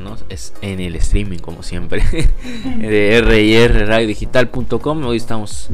[0.00, 0.16] ¿no?
[0.28, 2.02] Es en el streaming, como siempre.
[2.80, 5.04] de rrradiodigital.com.
[5.04, 5.68] Hoy estamos.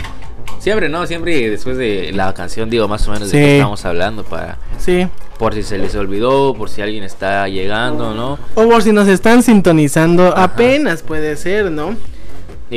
[0.59, 1.07] Siempre, ¿no?
[1.07, 4.59] Siempre después de la canción, digo, más o menos de qué estamos hablando para.
[4.79, 5.07] Sí.
[5.39, 8.39] Por si se les olvidó, por si alguien está llegando, ¿no?
[8.55, 11.97] O por si nos están sintonizando, apenas puede ser, ¿no?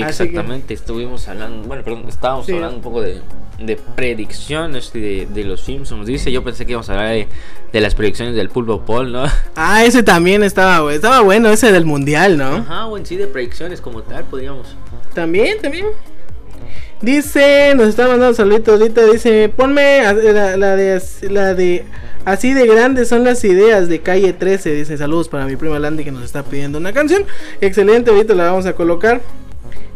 [0.04, 3.22] Exactamente, estuvimos hablando, bueno, perdón, estábamos hablando un poco de,
[3.60, 6.06] de predicciones de, de, los Simpsons.
[6.06, 7.28] Dice, yo pensé que íbamos a hablar de,
[7.72, 9.26] de las predicciones del Pulpo Paul, ¿no?
[9.56, 12.58] Ah, ese también estaba, estaba bueno, ese del Mundial, ¿no?
[12.58, 14.76] Ajá, bueno, sí, de predicciones como tal, podríamos.
[15.14, 15.88] También, también.
[17.02, 21.86] Dice, nos está mandando saluditos ahorita, dice, ponme la, la, de la de
[22.26, 26.04] así de grandes son las ideas de calle 13, dice, saludos para mi prima Landy
[26.04, 27.24] que nos está pidiendo una canción.
[27.62, 29.22] Excelente, ahorita la vamos a colocar.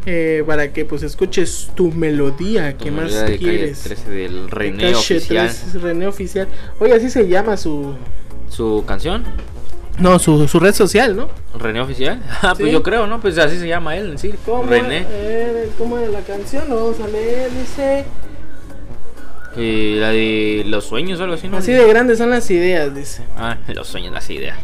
[0.06, 3.82] Eh, para que pues escuches tu melodía que más quieres.
[3.82, 5.52] 13 del René oficial.
[5.82, 6.48] René oficial.
[6.80, 7.94] Oye, así se llama su
[8.50, 9.24] su canción.
[10.00, 11.30] No, su, su red social, ¿no?
[11.58, 12.22] René oficial.
[12.42, 13.22] Ah, pues yo creo, ¿no?
[13.22, 14.34] Pues así se llama él en sí.
[14.46, 15.06] ¿Cómo René.
[15.08, 16.64] Eh, ¿Cómo es la canción?
[16.70, 18.06] Vamos a leer, dice.
[19.58, 21.58] Eh, la de los sueños o algo así, ¿no?
[21.58, 23.24] Así de grandes son las ideas, dice.
[23.38, 24.58] Ah, los sueños, las ideas.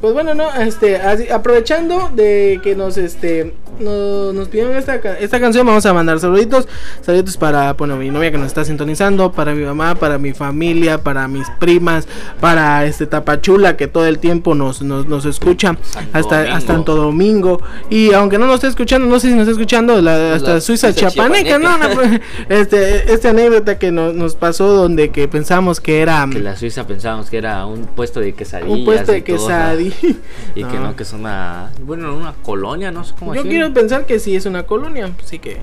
[0.00, 1.00] Pues bueno, no, este,
[1.32, 6.68] aprovechando de que nos, este, nos, pidieron esta, esta canción, vamos a mandar saluditos,
[7.00, 10.98] saluditos para, bueno, mi novia que nos está sintonizando, para mi mamá, para mi familia,
[10.98, 12.06] para mis primas,
[12.40, 15.76] para este Tapachula que todo el tiempo nos, nos, escucha,
[16.12, 19.52] hasta, hasta Santo Domingo, y aunque no nos esté escuchando, no sé si nos está
[19.52, 21.70] escuchando, la, hasta Suiza, Chapaneca, ¿no?
[21.94, 26.24] Pues, este, esta anécdota que nos, nos pasó donde que pensamos que era...
[26.30, 28.78] Que la Suiza pensábamos que era un puesto de quesadillas.
[28.78, 29.87] Un puesto de quesadillas.
[30.54, 31.70] Y que no, que es una.
[31.82, 35.38] Bueno, una colonia, no sé cómo Yo quiero pensar que sí es una colonia, así
[35.38, 35.62] que.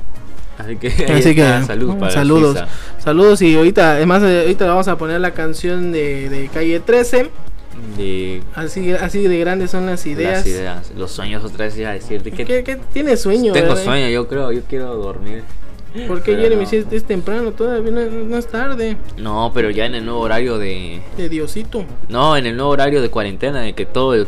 [0.58, 2.64] Así que, así que saludos, saludos,
[3.00, 7.30] saludos y ahorita, además eh, ahorita vamos a poner la canción de, de calle 13.
[7.97, 8.41] De...
[8.56, 10.38] Así, así de grandes son las ideas.
[10.38, 12.46] Las ideas, los sueños otra vez iba a decirte que...
[12.46, 13.52] ¿Qué, qué tienes sueño?
[13.52, 15.44] Tengo sueño, yo creo, yo quiero dormir.
[16.08, 18.98] Porque Jeremy, si es, temprano, todavía no, es tarde.
[19.18, 21.02] No, pero ya en el nuevo horario de.
[21.16, 21.86] De Diosito.
[22.10, 24.28] No, en el nuevo horario de cuarentena, de que todo,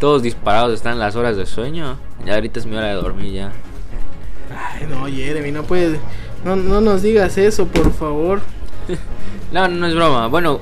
[0.00, 1.98] todos disparados están las horas de sueño.
[2.26, 3.52] Ya ahorita es mi hora de dormir ya.
[4.50, 6.00] Ay, no, Jeremy, no puedes.
[6.44, 8.40] No, no nos digas eso, por favor.
[9.52, 10.26] no, no es broma.
[10.26, 10.60] Bueno,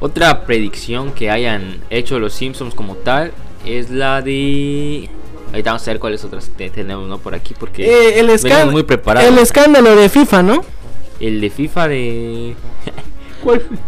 [0.00, 3.32] otra predicción que hayan hecho los Simpsons como tal
[3.64, 5.08] es la de.
[5.50, 7.18] Ahorita vamos a ver cuáles otras tenemos ¿no?
[7.18, 9.30] por aquí porque eh, el muy preparados.
[9.30, 10.64] El escándalo de FIFA, ¿no?
[11.20, 12.56] El de FIFA de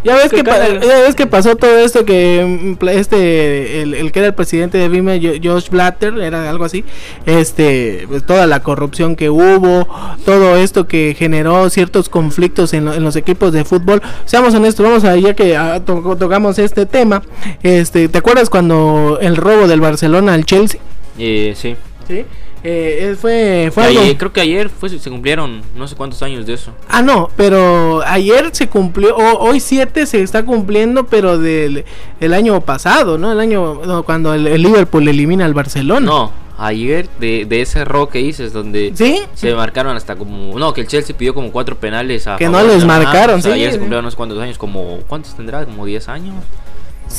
[0.03, 4.29] Ya ves que ya ves que pasó todo esto que mm, este el, que era
[4.29, 6.85] el presidente de Vime Josh Blatter era algo así
[7.25, 9.87] este pues toda la corrupción que hubo
[10.25, 15.15] todo esto que generó ciertos conflictos en, los equipos de fútbol seamos honestos vamos a
[15.17, 17.21] ya que tocamos este tema
[17.61, 20.79] este te acuerdas cuando el robo del Barcelona al Chelsea
[21.17, 21.75] eh, sí.
[22.07, 22.25] Sí.
[22.63, 26.71] Eh, fue, fue creo que ayer fue, se cumplieron no sé cuántos años de eso.
[26.87, 31.85] Ah, no, pero ayer se cumplió, hoy 7 se está cumpliendo, pero del
[32.19, 33.31] el año pasado, ¿no?
[33.31, 36.05] El año cuando el, Liverpool elimina al Barcelona.
[36.05, 39.21] No, ayer de, de ese error que dices, donde ¿Sí?
[39.33, 40.57] se marcaron hasta como.
[40.59, 42.37] No, que el Chelsea pidió como cuatro penales a.
[42.37, 43.49] Que no les marcaron, sí.
[43.49, 44.99] Ayer se cumplieron no sé cuántos años, como.
[45.07, 45.65] ¿Cuántos tendrá?
[45.65, 46.35] Como 10 años.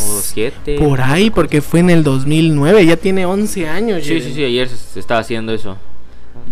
[0.01, 0.77] O 7.
[0.79, 4.05] Por ahí, porque fue en el 2009, ya tiene 11 años.
[4.05, 5.77] Sí, sí, sí, ayer se estaba haciendo eso.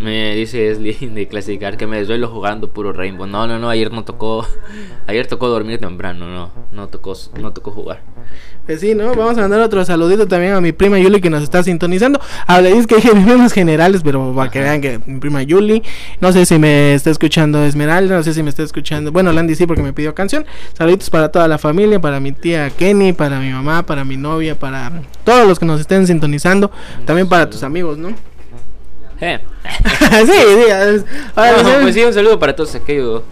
[0.01, 3.27] Me dice Esli de clasificar que me desvelo jugando puro Rainbow.
[3.27, 4.47] No, no, no, ayer no tocó.
[5.07, 8.01] Ayer tocó dormir temprano, no, no tocó, no tocó jugar.
[8.65, 9.13] Pues sí, ¿no?
[9.15, 12.21] Vamos a mandar otro saludito también a mi prima Yuli que nos está sintonizando.
[12.49, 15.83] es que hay menos generales, pero para que vean que mi prima Yuli.
[16.21, 19.11] No sé si me está escuchando Esmeralda, no sé si me está escuchando.
[19.11, 20.47] Bueno, Landy sí, porque me pidió canción.
[20.75, 24.57] Saluditos para toda la familia, para mi tía Kenny, para mi mamá, para mi novia,
[24.57, 24.93] para
[25.25, 26.71] todos los que nos estén sintonizando.
[27.05, 28.15] También para tus amigos, ¿no?
[29.21, 29.41] Eh.
[30.27, 31.05] sí, sí.
[31.35, 33.23] pues sí, un saludo para todos aquellos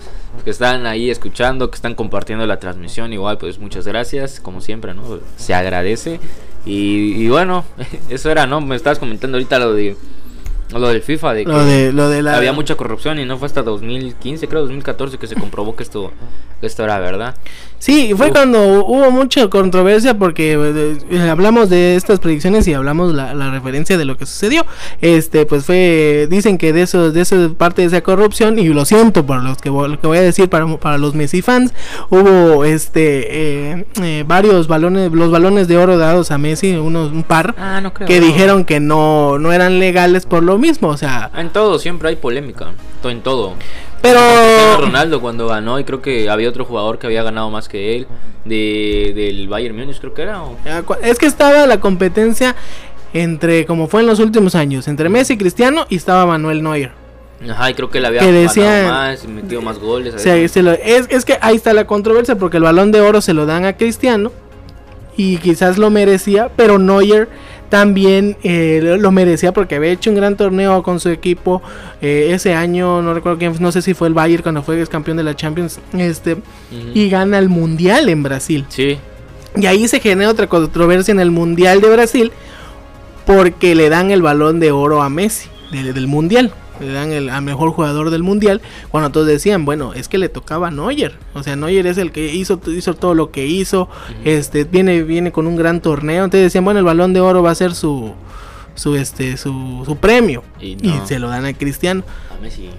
[0.45, 3.13] que están ahí escuchando, que están compartiendo la transmisión.
[3.13, 5.21] Igual, pues muchas gracias, como siempre, ¿no?
[5.37, 6.21] Se agradece.
[6.65, 7.65] Y, y bueno,
[8.09, 8.61] eso era, ¿no?
[8.61, 9.97] Me estabas comentando ahorita lo de
[10.71, 12.37] lo del FIFA, de que lo de, la...
[12.37, 16.13] había mucha corrupción y no fue hasta 2015, creo 2014 que se comprobó que esto,
[16.61, 17.35] que esto era verdad.
[17.79, 23.15] Sí, fue cuando hubo mucha controversia porque eh, eh, hablamos de estas predicciones y hablamos
[23.15, 24.67] la, la referencia de lo que sucedió.
[25.01, 28.85] Este, pues fue, dicen que de eso, de eso parte de esa corrupción y lo
[28.85, 31.73] siento por los que, lo que voy a decir para, para los Messi fans,
[32.11, 37.55] hubo este eh, varios balones, los balones de oro dados a Messi, unos un par,
[37.59, 41.31] ah, que dijeron que no, no eran legales por lo mismo, o sea.
[41.37, 42.67] En todo siempre hay polémica,
[43.05, 43.55] en todo.
[44.03, 44.21] Pero
[44.81, 48.07] Ronaldo cuando ganó y creo que había otro jugador que había ganado más que él
[48.45, 50.57] de, del Bayern Múnich creo que era o-
[50.87, 52.55] cu- Es que estaba la competencia
[53.13, 56.93] entre, como fue en los últimos años, entre Messi y Cristiano y estaba Manuel Neuer.
[57.51, 60.15] Ajá, y creo que le había Que ganado decían- más y metido más goles.
[60.15, 63.01] O sea, se lo- es, es que ahí está la controversia porque el balón de
[63.01, 64.31] oro se lo dan a Cristiano
[65.17, 67.29] y quizás lo merecía, pero Neuer
[67.69, 71.61] también eh, lo- merecía porque había hecho un gran torneo con su equipo
[72.01, 75.17] eh, ese año, no recuerdo quién, no sé si fue el Bayern cuando fue campeón
[75.19, 76.37] de la Champions, este
[76.95, 78.65] y gana el mundial en Brasil.
[78.69, 78.99] Sí,
[79.57, 82.33] Y ahí se genera otra controversia en el Mundial de Brasil
[83.27, 86.53] porque le dan el balón de oro a Messi de- del Mundial.
[86.81, 88.61] Le dan el al mejor jugador del Mundial.
[88.91, 91.17] Cuando todos decían, bueno, es que le tocaba a Neuer.
[91.35, 93.89] O sea, Neuer es el que hizo, hizo todo lo que hizo.
[94.25, 96.25] Este, viene, viene con un gran torneo.
[96.25, 98.13] Entonces decían, bueno, el balón de oro va a ser su,
[98.75, 100.43] su, este, su, su premio.
[100.61, 100.77] Y
[101.07, 102.03] se lo dan a Cristiano.
[102.37, 102.71] a Messi.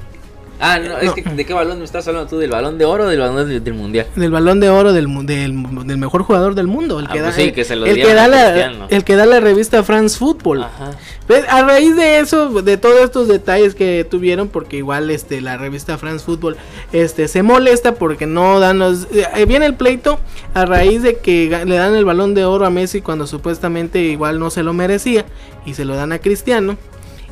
[0.60, 1.14] Ah, no, es No.
[1.16, 2.38] que ¿de qué balón me estás hablando tú?
[2.38, 4.08] ¿Del balón de oro o del balón del, del mundial?
[4.16, 7.00] Del balón de oro del, del, del mejor jugador del mundo.
[7.00, 9.16] El Ah, que, pues da, sí, que se lo el, que da la, el que
[9.16, 10.64] da la revista France Football.
[10.64, 10.92] Ajá.
[11.28, 15.58] Pues, A raíz de eso, de todos estos detalles que tuvieron, porque igual este la
[15.58, 16.58] revista France Football
[16.92, 20.20] este se molesta porque no dan los eh, viene el pleito
[20.54, 24.40] a raíz de que le dan el balón de oro a Messi cuando supuestamente igual
[24.40, 25.26] no se lo merecía
[25.66, 26.78] y se lo dan a Cristiano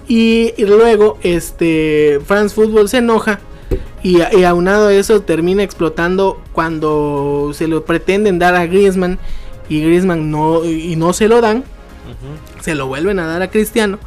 [0.07, 3.39] y, y luego este France Football se enoja
[4.03, 9.19] y, y aunado a eso termina explotando cuando se lo pretenden dar a Griezmann
[9.69, 11.63] y Griezmann no y no se lo dan
[12.61, 13.99] se lo vuelven a dar a Cristiano.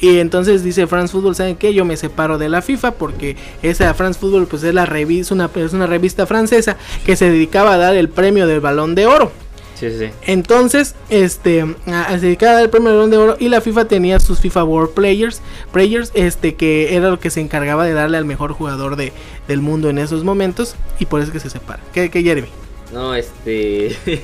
[0.00, 1.72] Y entonces dice France Football, ¿saben qué?
[1.72, 5.50] Yo me separo de la FIFA porque esa France Football pues es la revista, una,
[5.54, 9.32] es una revista francesa que se dedicaba a dar el premio del balón de oro.
[9.74, 10.10] Sí, sí, sí.
[10.22, 14.94] Entonces, este, se dedicaba el premio de oro y la FIFA tenía sus FIFA World
[14.94, 15.42] Players,
[15.72, 19.12] players, este, que era lo que se encargaba de darle al mejor jugador de,
[19.48, 21.82] del mundo en esos momentos y por eso es que se separa.
[21.92, 22.48] ¿Qué, qué Jeremy?
[22.92, 23.96] No, este.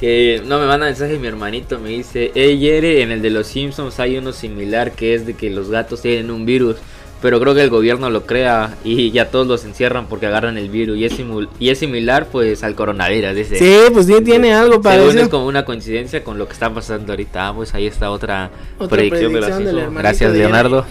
[0.00, 1.78] que no me manda mensaje mi hermanito.
[1.78, 5.34] Me dice: Hey, Yere, en el de los Simpsons hay uno similar que es de
[5.34, 6.76] que los gatos tienen un virus.
[7.20, 10.68] Pero creo que el gobierno lo crea y ya todos los encierran porque agarran el
[10.68, 10.96] virus.
[10.98, 13.34] Y es, simul- y es similar, pues, al coronavirus.
[13.34, 13.58] Dice.
[13.58, 15.22] Sí, pues sí tiene algo Según parecido.
[15.24, 17.48] es como una coincidencia con lo que está pasando ahorita.
[17.48, 19.78] Ah, pues ahí está otra, Otra predicción, de predicción Simpsons.
[19.82, 20.86] hermanito Gracias, de Leonardo.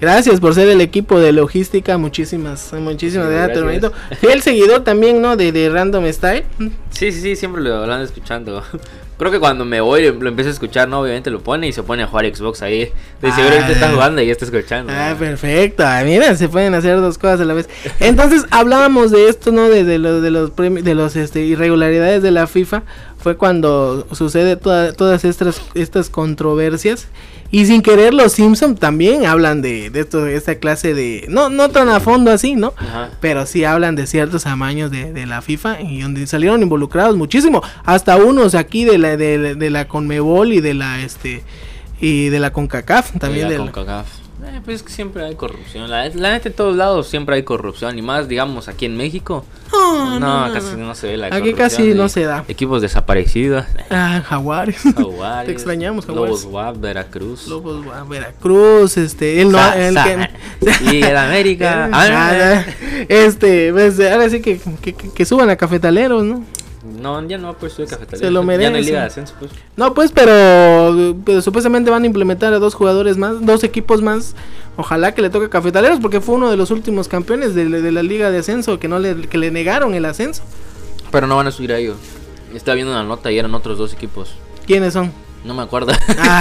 [0.00, 1.96] Gracias por ser el equipo de logística.
[1.98, 3.92] Muchísimas, muchísimas Sí, gracias, hermanito.
[4.20, 5.36] Fiel seguidor también, ¿no?
[5.36, 6.44] De, de Random Style.
[6.90, 8.62] Sí, sí, sí, siempre lo, ando escuchando.
[9.18, 11.00] Creo que cuando me voy lo empiezo a escuchar, ¿no?
[11.00, 12.92] Obviamente lo pone y se pone a jugar Xbox ahí.
[13.22, 13.92] De seguro ahorita está Ah.
[13.94, 14.92] jugando y ya está escuchando.
[14.94, 15.18] Ah, ¿no?
[15.18, 15.84] perfecto.
[15.86, 17.68] Ah, mira, se pueden hacer dos cosas a la vez.
[18.00, 19.68] Entonces, hablábamos de esto, ¿no?
[19.70, 22.82] De, de los de los de los este, irregularidades de la FIFA.
[23.26, 27.08] Fue cuando sucede toda- todas estas estas controversias.
[27.50, 31.48] Y sin querer los Simpson también hablan de, de esto, de esta clase de no
[31.50, 32.72] no tan a fondo así, ¿no?
[32.76, 33.10] Ajá.
[33.20, 37.62] Pero sí hablan de ciertos amaños de, de la FIFA y donde salieron involucrados muchísimo.
[37.84, 41.42] Hasta unos aquí de la, de, la- de la Conmebol y de la este
[42.00, 43.48] y de la CONCACAF también.
[43.48, 44.06] De la la- CONCACAF.
[44.56, 45.90] Eh, pues es que siempre hay corrupción.
[45.90, 47.98] La, la neta en todos lados siempre hay corrupción.
[47.98, 49.44] Y más, digamos, aquí en México.
[49.72, 50.86] No, No, no, casi no.
[50.86, 52.44] no se ve la Aquí casi no se da.
[52.48, 53.64] Equipos desaparecidos.
[53.90, 54.78] Ah, jaguares.
[54.96, 55.46] Jaguares.
[55.46, 56.42] Te extrañamos, jaguares.
[56.42, 57.46] Lobos WAP, Veracruz.
[57.48, 60.30] Lobos, ah, Veracruz, este, el no, Sa- el sa- que
[60.96, 61.90] Y el América.
[61.92, 62.64] Ah,
[63.08, 66.42] este, pues ahora sí que, que- que suban a cafetaleros, ¿no?
[67.00, 68.18] No, ya no, pues soy cafetalero.
[68.26, 68.84] Se lo Ya no hay merecen.
[68.86, 69.50] liga de ascenso, pues.
[69.76, 74.34] No, pues, pero, pero supuestamente van a implementar a dos jugadores más, dos equipos más.
[74.76, 77.92] Ojalá que le toque a Cafetaleros porque fue uno de los últimos campeones de, de
[77.92, 80.42] la liga de ascenso que no le, que le negaron el ascenso.
[81.10, 81.96] Pero no van a subir a ellos.
[82.54, 84.34] Estaba viendo una nota y eran otros dos equipos.
[84.66, 85.12] ¿Quiénes son?
[85.44, 85.92] No me acuerdo.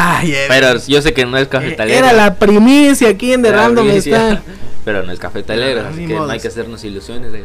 [0.47, 1.97] Pero yo sé que no es cafetalero.
[1.97, 4.41] era la primicia aquí en The Random está.
[4.85, 7.43] Pero no es cafetalero, así que no hay que hacernos ilusiones de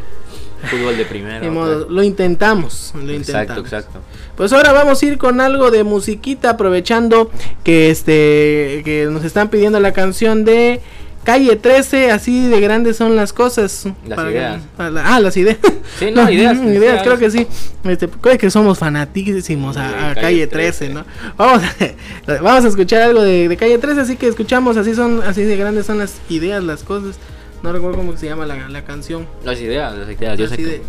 [0.69, 1.51] fútbol de primera.
[1.51, 3.29] Modo, lo intentamos, lo intentamos.
[3.29, 3.99] Exacto, exacto.
[4.37, 7.31] Pues ahora vamos a ir con algo de musiquita, aprovechando
[7.65, 10.81] que este que nos están pidiendo la canción de
[11.23, 13.85] Calle 13, así de grandes son las cosas.
[14.09, 14.63] Las Para- ideas.
[14.75, 15.59] para la- ah, las ideas.
[15.99, 17.03] Sí, no, ideas, ideas.
[17.03, 17.47] creo que sí.
[17.85, 21.05] Este, creo que somos fanatísimos a Calle Calle 13, ¿no?
[21.37, 25.23] Vamos, a- vamos a escuchar algo de, de Calle 13, así que escuchamos, así son,
[25.23, 27.17] así de grandes son las ideas, las cosas.
[27.63, 29.27] No recuerdo cómo se llama la, la canción.
[29.45, 30.39] Las ideas, las ideas.
[30.39, 30.83] Yo Las sé que- ide-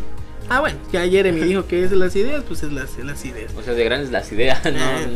[0.49, 3.53] Ah, bueno, ya Jeremy dijo que es las ideas, pues es las, las ideas.
[3.57, 5.07] O sea, de grandes las ideas, no, Eh,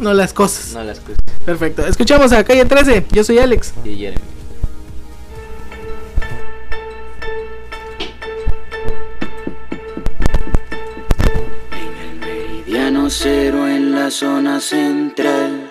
[0.00, 0.72] no las cosas.
[0.74, 1.18] no las cosas.
[1.44, 1.86] Perfecto.
[1.86, 3.04] Escuchamos a Calle 13.
[3.12, 3.72] Yo soy Alex.
[3.84, 4.18] Y Jeremy.
[12.20, 15.68] Meridiano cero en la zona central,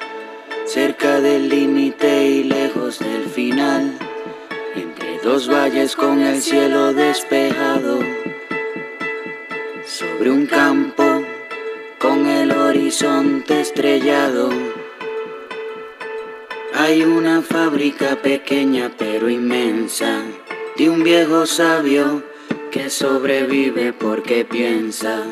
[0.65, 3.93] cerca del límite y lejos del final.
[5.23, 7.99] Dos valles con el cielo despejado,
[9.85, 11.03] sobre un campo
[11.99, 14.49] con el horizonte estrellado.
[16.73, 20.23] Hay una fábrica pequeña pero inmensa
[20.75, 22.23] de un viejo sabio
[22.71, 25.23] que sobrevive porque piensa.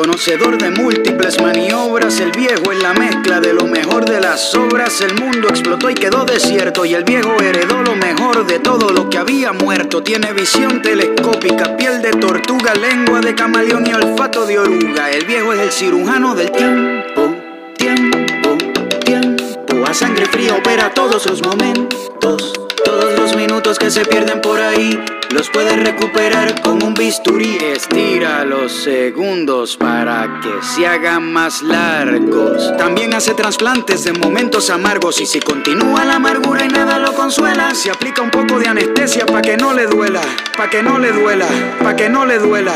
[0.00, 4.98] Conocedor de múltiples maniobras, el viejo en la mezcla de lo mejor de las obras.
[5.02, 9.10] El mundo explotó y quedó desierto, y el viejo heredó lo mejor de todo lo
[9.10, 10.02] que había muerto.
[10.02, 15.10] Tiene visión telescópica, piel de tortuga, lengua de camaleón y olfato de oruga.
[15.10, 17.36] El viejo es el cirujano del tiempo,
[17.76, 18.56] tiempo,
[19.04, 19.44] tiempo.
[19.86, 22.69] A sangre fría opera todos los momentos.
[22.84, 24.98] Todos los minutos que se pierden por ahí
[25.30, 27.58] los puedes recuperar con un bisturí.
[27.58, 32.76] Estira los segundos para que se hagan más largos.
[32.76, 37.74] También hace trasplantes de momentos amargos y si continúa la amargura y nada lo consuela,
[37.74, 40.22] se aplica un poco de anestesia para que no le duela,
[40.56, 41.46] para que no le duela,
[41.78, 42.72] para que no le duela.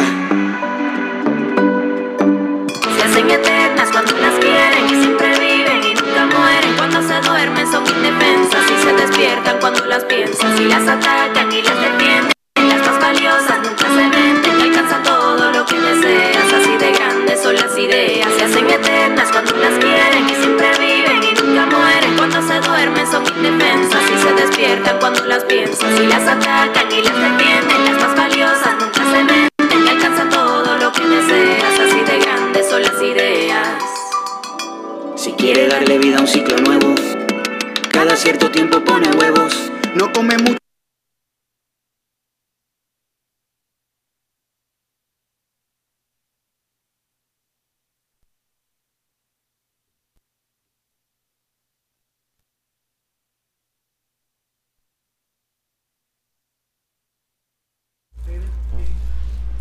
[2.96, 6.73] Se hacen eternas cuando las quieren y siempre viven y nunca mueren.
[6.94, 11.60] Cuando se duermen son indefensas y se despiertan cuando las piensas y las atacan y
[11.60, 12.32] las defienden.
[12.54, 16.52] Las más valiosas nunca se venden, alcanzan todo lo que deseas.
[16.52, 21.24] Así de grandes son las ideas, se hacen eternas cuando las quieren y siempre viven
[21.24, 22.16] y nunca mueren.
[22.16, 27.02] Cuando se duermen son indefensas y se despiertan cuando las piensas y las atacan y
[27.02, 27.84] las defienden.
[27.86, 29.48] Las más valiosas nunca se venden,
[35.44, 36.94] quiere darle vida a un ciclo nuevo,
[37.92, 39.70] cada cierto tiempo pone huevos.
[39.94, 40.56] No come mucho.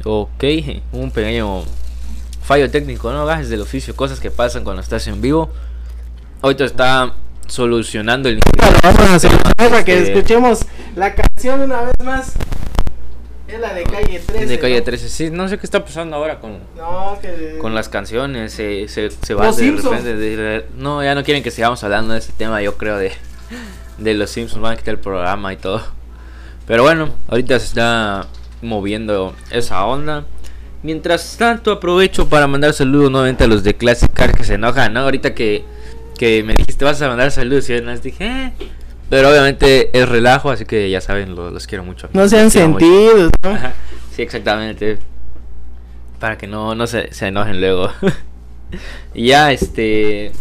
[0.06, 0.44] Ok,
[0.94, 1.64] un pequeño
[2.42, 3.26] fallo técnico, ¿no?
[3.26, 5.52] Gajes del oficio, cosas que pasan cuando estás en vivo.
[6.44, 7.14] Ahorita está
[7.48, 10.60] solucionando el Bueno, vamos a hacer para que Este, escuchemos
[10.96, 12.34] la canción una vez más.
[13.48, 14.46] Es la de calle 13.
[14.46, 14.84] de calle ¿no?
[14.84, 15.08] 13.
[15.10, 17.58] Sí, no sé qué está pasando ahora con, No, que.
[17.62, 18.52] con las canciones.
[18.52, 19.92] Se, se, se Los de Simpson.
[19.94, 20.16] repente.
[20.18, 23.14] de- no, ya no quieren que sigamos hablando de ese tema, yo creo, de,
[23.98, 24.62] de los Simpsons.
[24.62, 25.82] Van a quitar el programa y todo.
[26.68, 28.28] Pero bueno, ahorita se está
[28.62, 30.26] moviendo esa onda.
[30.82, 34.94] Mientras tanto, aprovecho para mandar saludos nuevamente a los de Classic Car que se enojan,
[34.94, 35.02] ¿no?
[35.02, 35.64] Ahorita que,
[36.14, 38.54] que me dijiste vas a mandar saludos y yo les dije, "Eh".
[39.10, 42.10] Pero obviamente es relajo, así que ya saben, lo- los, quiero mucho.
[42.14, 43.58] No sean Los sentidos, ¿no?
[44.16, 44.98] Sí, exactamente.
[46.20, 47.90] Para que no, no se, se enojen luego.
[49.14, 50.32] y ya, este.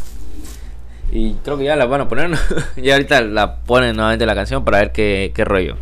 [1.11, 2.39] Y creo que ya la van a poner, ¿no?
[2.77, 5.77] ya ahorita la ponen nuevamente la canción para ver qué, qué rollo.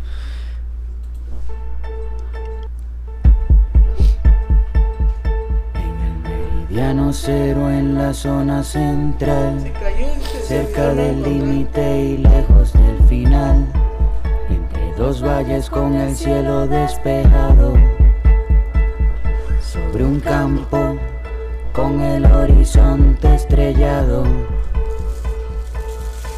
[6.71, 9.59] Meridiano cero en la zona central.
[10.41, 13.67] cerca del límite y lejos del final,
[14.49, 17.73] entre dos valles con el cielo despejado,
[19.61, 20.95] sobre un campo
[21.73, 24.23] con el horizonte estrellado.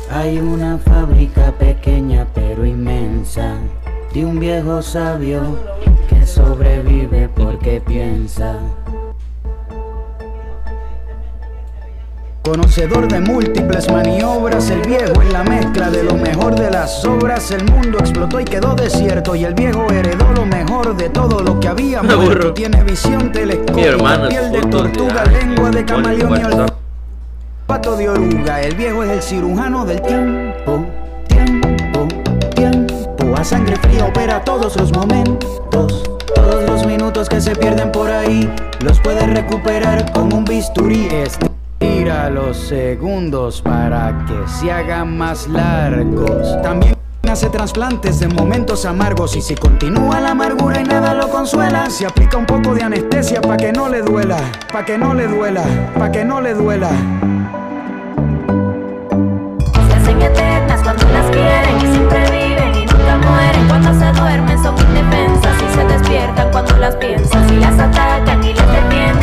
[0.10, 3.58] Hay una fábrica pequeña pero inmensa
[4.12, 5.60] de un viejo sabio
[6.10, 8.60] que sobrevive porque piensa.
[12.44, 17.52] Conocedor de múltiples maniobras, el viejo en la mezcla de lo mejor de las obras.
[17.52, 21.58] El mundo explotó y quedó desierto, y el viejo heredó lo mejor de todo lo
[21.62, 22.34] que había Me muerto.
[22.34, 22.54] aburro.
[22.54, 28.62] Tiene visión telescópica, hermano piel de tortuga, lengua de camaleón y olfato de oruga.
[28.62, 30.86] El viejo es el cirujano del tiempo,
[31.30, 32.08] tiempo,
[32.56, 33.36] tiempo.
[33.38, 35.62] A sangre fría opera todos los momentos.
[36.36, 41.08] Todos los minutos que se pierden por ahí los puedes recuperar con un bisturí.
[42.32, 46.62] Los segundos para que se hagan más largos.
[46.64, 46.96] También
[47.30, 52.06] hace trasplantes de momentos amargos y si continúa la amargura y nada lo consuela, se
[52.06, 54.38] aplica un poco de anestesia para que no le duela,
[54.72, 55.64] para que no le duela,
[55.94, 56.90] para que no le duela.
[59.88, 63.68] Se hacen eternas cuando las quieren y siempre viven y nunca mueren.
[63.68, 68.54] Cuando se duermen son indefensas y se despiertan cuando las piensas y las atacan y
[68.54, 69.23] las defienden.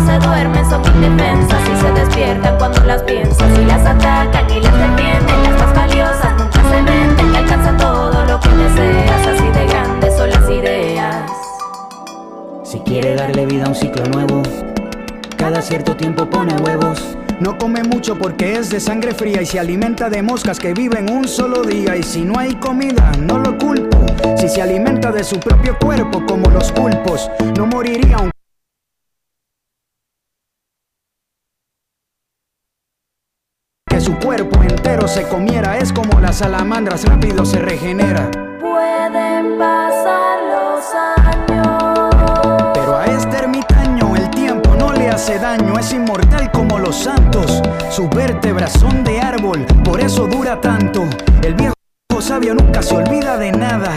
[0.00, 4.72] se duermen son indefensas y se despiertan cuando las piensas y las atacan y las
[4.72, 5.42] defienden.
[5.42, 9.26] Las más valiosas nunca se venden y alcanzan todo lo que deseas.
[9.26, 11.30] Así de grandes son las ideas.
[12.64, 14.42] Si quiere darle vida a un ciclo nuevo,
[15.36, 17.16] cada cierto tiempo pone huevos.
[17.40, 21.10] No come mucho porque es de sangre fría y se alimenta de moscas que viven
[21.10, 21.96] un solo día.
[21.96, 23.98] Y si no hay comida, no lo culpo.
[24.36, 28.33] Si se alimenta de su propio cuerpo como los pulpos, no moriría un
[34.04, 35.78] su cuerpo entero se comiera.
[35.78, 38.30] Es como las salamandras, rápido se regenera.
[38.60, 40.84] Pueden pasar los
[41.24, 42.70] años.
[42.74, 47.62] Pero a este ermitaño el tiempo no le hace daño, es inmortal como los santos.
[47.88, 51.04] Sus vértebras son de árbol, por eso dura tanto.
[51.42, 51.74] El viejo
[52.20, 53.90] sabio nunca se olvida de nada.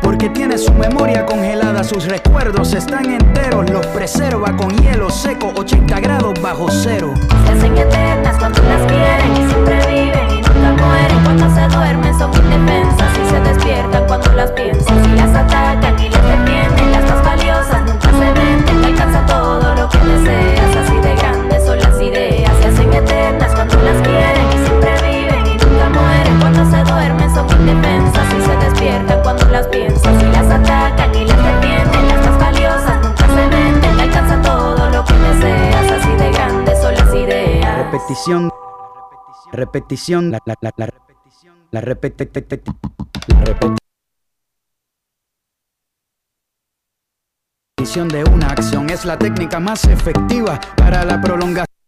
[0.00, 6.00] Porque tiene su memoria congelada, sus recuerdos están enteros, los preserva con hielo seco, 80
[6.00, 7.12] grados bajo cero.
[7.46, 8.39] Se hacen eternas
[39.72, 41.80] repetición, la, la, la, la repetición, la
[42.42, 42.62] te,
[43.28, 43.44] la
[47.76, 51.79] repetición de una acción es la técnica más efectiva para la prolongación.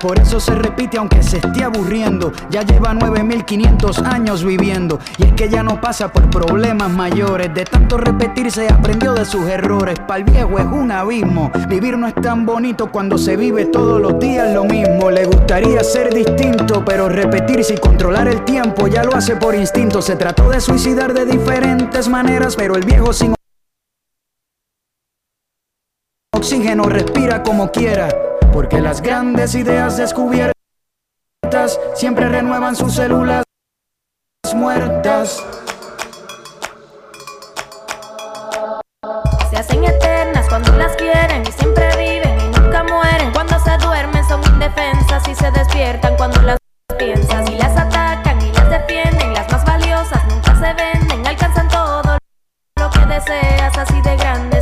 [0.00, 2.32] Por eso se repite aunque se esté aburriendo.
[2.50, 4.98] Ya lleva 9500 años viviendo.
[5.18, 7.52] Y es que ya no pasa por problemas mayores.
[7.52, 9.98] De tanto repetir se aprendió de sus errores.
[10.00, 11.52] Para el viejo es un abismo.
[11.68, 15.10] Vivir no es tan bonito cuando se vive todos los días lo mismo.
[15.10, 20.00] Le gustaría ser distinto, pero repetirse y controlar el tiempo ya lo hace por instinto.
[20.00, 23.34] Se trató de suicidar de diferentes maneras, pero el viejo sin
[26.32, 28.08] oxígeno respira como quiera.
[28.52, 30.54] Porque las grandes ideas descubiertas
[31.94, 33.44] siempre renuevan sus células
[34.54, 35.42] muertas.
[39.50, 43.32] Se hacen eternas cuando las quieren y siempre viven y nunca mueren.
[43.32, 46.58] Cuando se duermen son indefensas y se despiertan cuando las
[46.98, 47.48] piensas.
[47.48, 51.26] Y las atacan y las defienden, las más valiosas nunca se venden.
[51.26, 52.18] Alcanzan todo
[52.76, 54.59] lo que deseas, así de grandes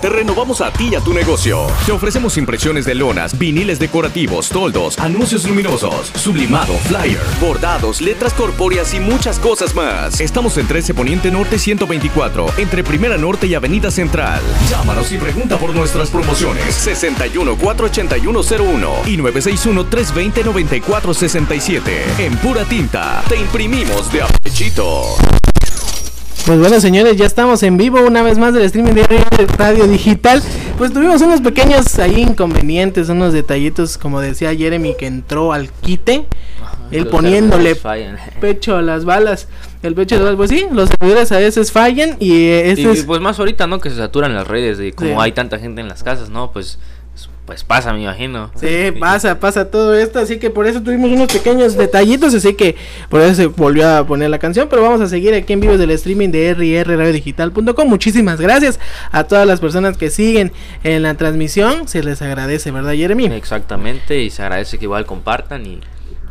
[0.00, 1.66] Te renovamos a ti y a tu negocio.
[1.86, 8.92] Te ofrecemos impresiones de lonas, viniles decorativos, toldos, anuncios luminosos, sublimado, flyer, bordados, letras corpóreas
[8.92, 10.20] y muchas cosas más.
[10.20, 14.42] Estamos en 13 Poniente Norte 124, entre Primera Norte y Avenida Central.
[14.70, 16.74] Llámanos y pregunta por nuestras promociones.
[16.74, 22.04] 61 48101 y 961 320 9467.
[22.18, 25.16] En Pura Tinta te imprimimos de apechito.
[26.46, 29.04] Pues bueno, señores, ya estamos en vivo una vez más del streaming de
[29.58, 30.40] Radio Digital.
[30.78, 36.26] Pues tuvimos unos pequeños ahí inconvenientes, unos detallitos, como decía Jeremy, que entró al quite.
[36.92, 37.74] Él Los poniéndole
[38.40, 39.48] pecho a las balas.
[39.82, 42.82] El pecho a las balas, pues sí, los servidores a veces fallan y eh, este
[42.82, 43.04] Y es...
[43.04, 43.80] pues más ahorita, ¿no?
[43.80, 45.16] Que se saturan las redes y como Sí.
[45.18, 46.52] hay tanta gente en las casas, ¿no?
[46.52, 46.78] Pues,
[47.46, 48.50] pues pasa, me imagino.
[48.56, 52.74] Sí, pasa, pasa todo esto, así que por eso tuvimos unos pequeños detallitos, así que
[53.08, 55.78] por eso se volvió a poner la canción, pero vamos a seguir aquí en vivo
[55.78, 56.54] del streaming de
[56.84, 57.88] rrradiodigital.com.
[57.88, 58.80] Muchísimas gracias
[59.12, 63.26] a todas las personas que siguen en la transmisión, se les agradece, ¿verdad, Jeremy?
[63.26, 65.80] Exactamente, y se agradece que igual compartan y,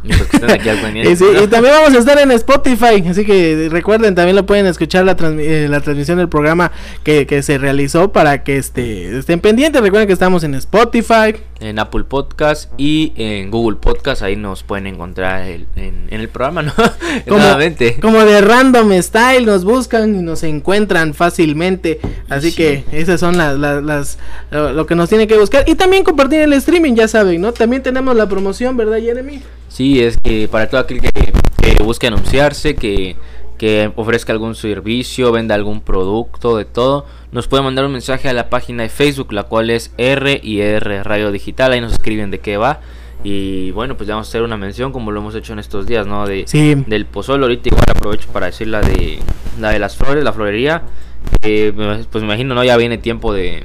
[0.48, 0.70] y aquí
[1.16, 5.16] sí, también vamos a estar en Spotify, así que recuerden, también lo pueden escuchar la,
[5.18, 6.72] transmi- eh, la transmisión del programa
[7.04, 9.82] que, que se realizó para que este, estén pendientes.
[9.82, 14.88] Recuerden que estamos en Spotify, En Apple Podcast y en Google Podcast, ahí nos pueden
[14.88, 16.74] encontrar el- en, en el programa, ¿no?
[17.28, 17.98] como, Nuevamente.
[18.02, 22.58] como de random style nos buscan y nos encuentran fácilmente así Sí.
[22.58, 24.18] que esas son las, las, las-
[24.52, 27.54] lo, lo que nos tienen que buscar y también compartir el streaming ya saben no
[27.54, 32.08] también tenemos la promoción verdad Jeremy Sí, es que para todo aquel que, que busque
[32.08, 33.16] anunciarse, que,
[33.58, 38.34] que ofrezca algún servicio, venda algún producto, de todo, nos puede mandar un mensaje a
[38.34, 42.32] la página de Facebook, la cual es R y R Radio Digital, ahí nos escriben
[42.32, 42.82] de qué va.
[43.24, 45.88] Y bueno, pues le vamos a hacer una mención como lo hemos hecho en estos
[45.88, 46.28] días, ¿no?
[46.28, 46.76] De, Sí.
[46.86, 49.20] Del pozol, ahorita igual aprovecho para decir la de,
[49.60, 50.84] la de las flores, la florería.
[51.42, 51.72] Eh,
[52.12, 52.64] pues me imagino, ¿no?
[52.64, 53.64] Ya viene tiempo de,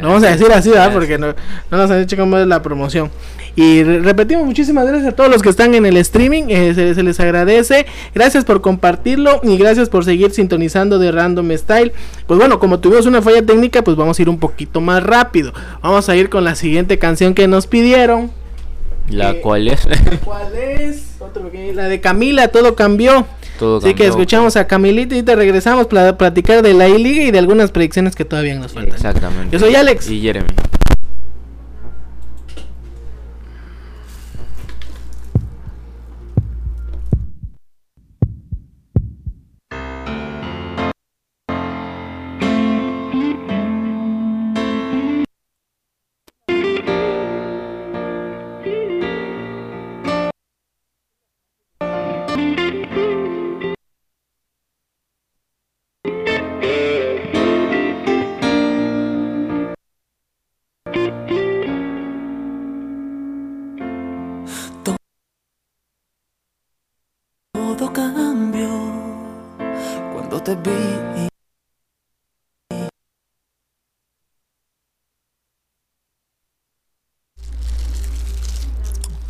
[0.00, 0.92] Lo vamos a decir así, ¿verdad?
[0.92, 1.28] Porque no,
[1.70, 3.10] no nos han dicho cómo es la promoción.
[3.54, 6.94] Y re- repetimos, muchísimas gracias a todos los que están en el streaming, eh, se,
[6.94, 7.84] se les agradece,
[8.14, 11.92] gracias por compartirlo y gracias por seguir sintonizando de Random Style.
[12.26, 15.52] Pues bueno, como tuvimos una falla técnica, pues vamos a ir un poquito más rápido.
[15.82, 18.30] Vamos a ir con la siguiente canción que nos pidieron.
[19.10, 19.86] la eh, cual es
[20.24, 21.16] ¿Cuál es?
[21.20, 23.26] Otro pequeño- la de Camila, todo cambió.
[23.58, 27.30] Todo Así que escuchamos a Camilita y te regresamos para platicar de la I-Liga y
[27.30, 28.94] de algunas predicciones que todavía nos faltan.
[28.94, 30.08] exactamente Yo soy Alex.
[30.10, 30.48] y Jeremy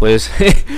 [0.02, 0.32] pues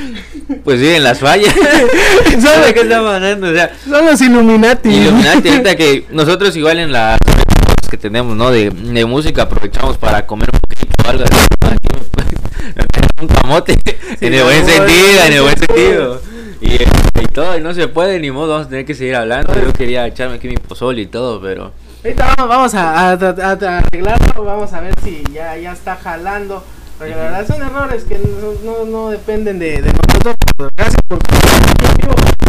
[0.64, 1.54] pues sí en las fallas
[2.42, 3.48] ¿Sabe qué está pasando?
[3.48, 4.90] O sea, Son los Illuminati.
[4.90, 8.50] Illuminati, ahorita que nosotros igual en las cosas que tenemos, ¿no?
[8.50, 11.24] De, de música aprovechamos para comer un poquito o algo
[13.22, 13.78] un camote,
[14.20, 16.20] en el buen sentido, en el buen sentido.
[16.60, 16.86] Y, eh,
[17.22, 19.54] y todo, y no se puede, ni modo, vamos a tener que seguir hablando.
[19.54, 21.72] Yo quería echarme aquí mi pozole y todo, pero...
[22.04, 25.96] Ahorita vamos, vamos a, a- a- a arreglarlo, vamos a ver si ya, ya está
[25.96, 26.62] jalando.
[26.98, 30.34] Porque la verdad son errores que no, no, no dependen de, de nosotros.
[30.76, 31.18] Gracias por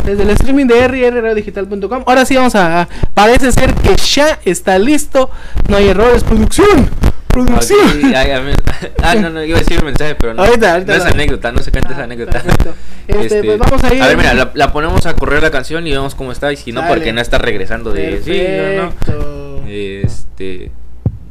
[0.06, 2.04] desde el streaming de rrradiodigital.com.
[2.06, 5.32] Ahora sí vamos a, a- Parece ser que ya está listo.
[5.68, 6.24] No hay errores.
[6.24, 6.90] Producción.
[7.28, 7.80] Producción.
[7.80, 8.52] Ok, ay, a mí-
[9.04, 10.44] ah, no, no, iba a decir un mensaje, pero no.
[10.44, 12.32] Ahorita, ahorita no es anécdota, no se canta esa Ah, anécdota.
[12.42, 12.76] perfecto.
[13.08, 15.92] Este, pues vamos a ir- ver, mira, la, la ponemos a correr la canción y
[15.92, 16.54] vemos cómo está.
[16.54, 18.22] Y si no, porque no está regresando de.
[18.24, 18.44] Sí,
[18.78, 18.92] no, no.
[18.92, 19.64] Perfecto.
[19.68, 20.72] Este.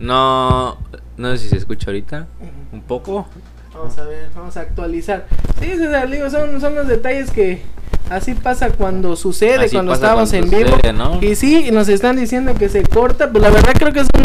[0.00, 0.78] No.
[1.16, 2.26] No sé si se escucha ahorita.
[2.72, 3.26] Un poco.
[3.72, 5.26] Vamos a ver, vamos a actualizar.
[5.60, 7.60] Sí, César, digo, son, son los detalles que
[8.10, 10.76] así pasa cuando sucede, Así cuando estamos cuando en vivo.
[10.76, 11.18] sucede, ¿no?
[11.22, 14.22] Y sí, nos están diciendo que se corta, pues la verdad creo que es un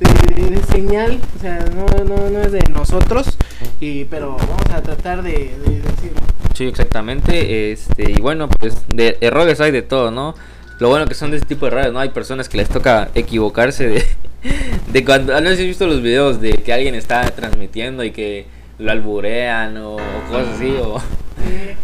[0.00, 3.36] de- de señal, o sea, no, no, no es de nosotros,
[3.80, 6.20] y pero vamos a tratar de, de decirlo.
[6.54, 7.72] Sí, exactamente.
[7.72, 8.10] Este.
[8.12, 10.34] Y bueno, pues de errores hay de todo, ¿no?
[10.78, 11.98] Lo bueno que son de este tipo de radios, ¿no?
[11.98, 14.04] Hay personas que les toca equivocarse de,
[14.92, 15.36] de cuando...
[15.38, 18.46] si has visto los videos de que alguien está transmitiendo y que
[18.78, 21.00] lo alburean o, o cosas así, o,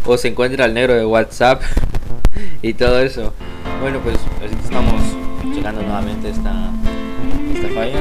[0.04, 1.62] o se encuentra el negro de WhatsApp
[2.62, 3.35] y todo eso.
[3.80, 5.02] Bueno, pues ahorita estamos
[5.54, 6.70] checando nuevamente esta,
[7.52, 7.98] esta falla.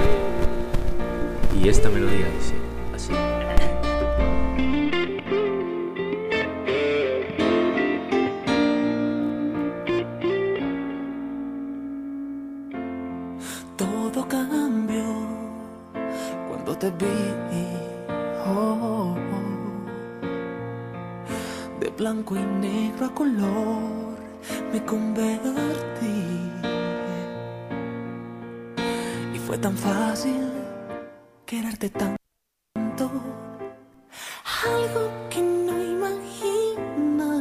[1.60, 2.63] Y esta melodía dice
[16.74, 17.16] cuando te vi.
[18.46, 19.16] Oh,
[21.80, 24.18] de blanco y negro a color
[24.72, 26.52] me convertí.
[29.34, 30.50] Y fue tan fácil
[31.46, 33.12] quererte tanto.
[34.66, 37.34] Algo que no imaginaba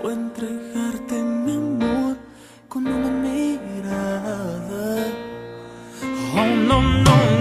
[0.00, 2.16] fue entregarte mi amor
[2.68, 5.06] con una mirada.
[6.36, 7.33] Oh, no, no.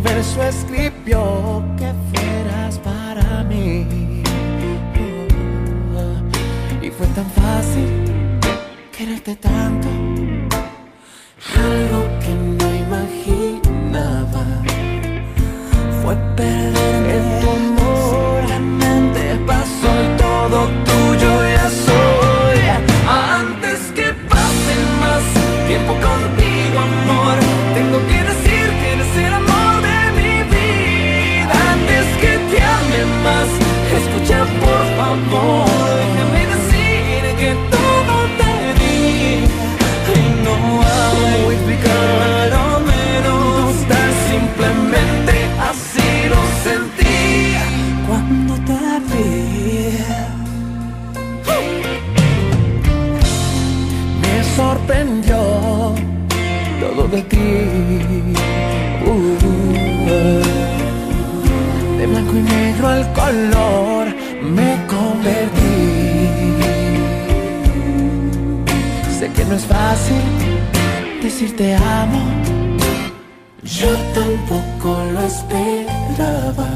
[0.00, 4.22] universo escribió que fueras para mí.
[6.82, 7.86] Y fue tan fácil
[8.96, 9.88] quererte tanto,
[11.54, 14.44] algo que no imaginaba
[16.02, 17.79] fue perderme en tu
[71.60, 72.22] te amo.
[73.62, 76.70] Yo tampoco lo esperaba.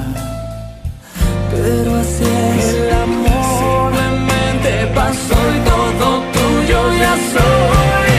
[1.51, 3.89] Pero así es el amor.
[3.95, 8.11] Simplemente pasó y todo tuyo ya soy.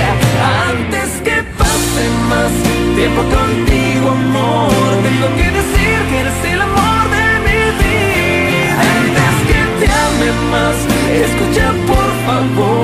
[0.72, 2.54] Antes que pase más
[3.00, 8.76] tiempo contigo, amor, tengo que decir que eres el amor de mi vida.
[8.98, 10.78] Antes que te ame más,
[11.26, 12.75] escucha por favor,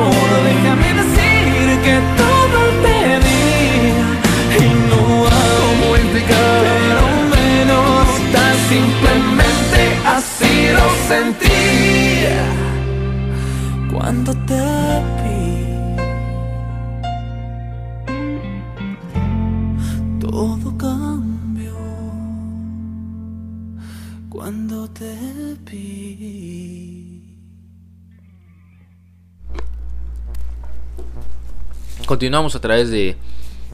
[32.22, 33.16] Continuamos a través de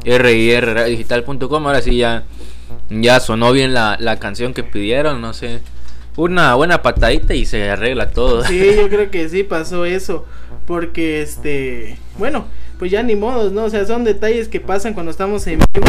[0.05, 1.67] RIRRadiodigital.com.
[1.67, 2.23] Ahora sí ya,
[2.89, 5.59] ya sonó bien la, la canción que pidieron, no sé.
[6.15, 8.45] Una buena patadita y se arregla todo.
[8.45, 10.25] Sí, yo creo que sí pasó eso.
[10.65, 11.97] Porque este.
[12.17, 12.45] Bueno,
[12.79, 13.65] pues ya ni modos, ¿no?
[13.65, 15.87] O sea, son detalles que pasan cuando estamos en vivo.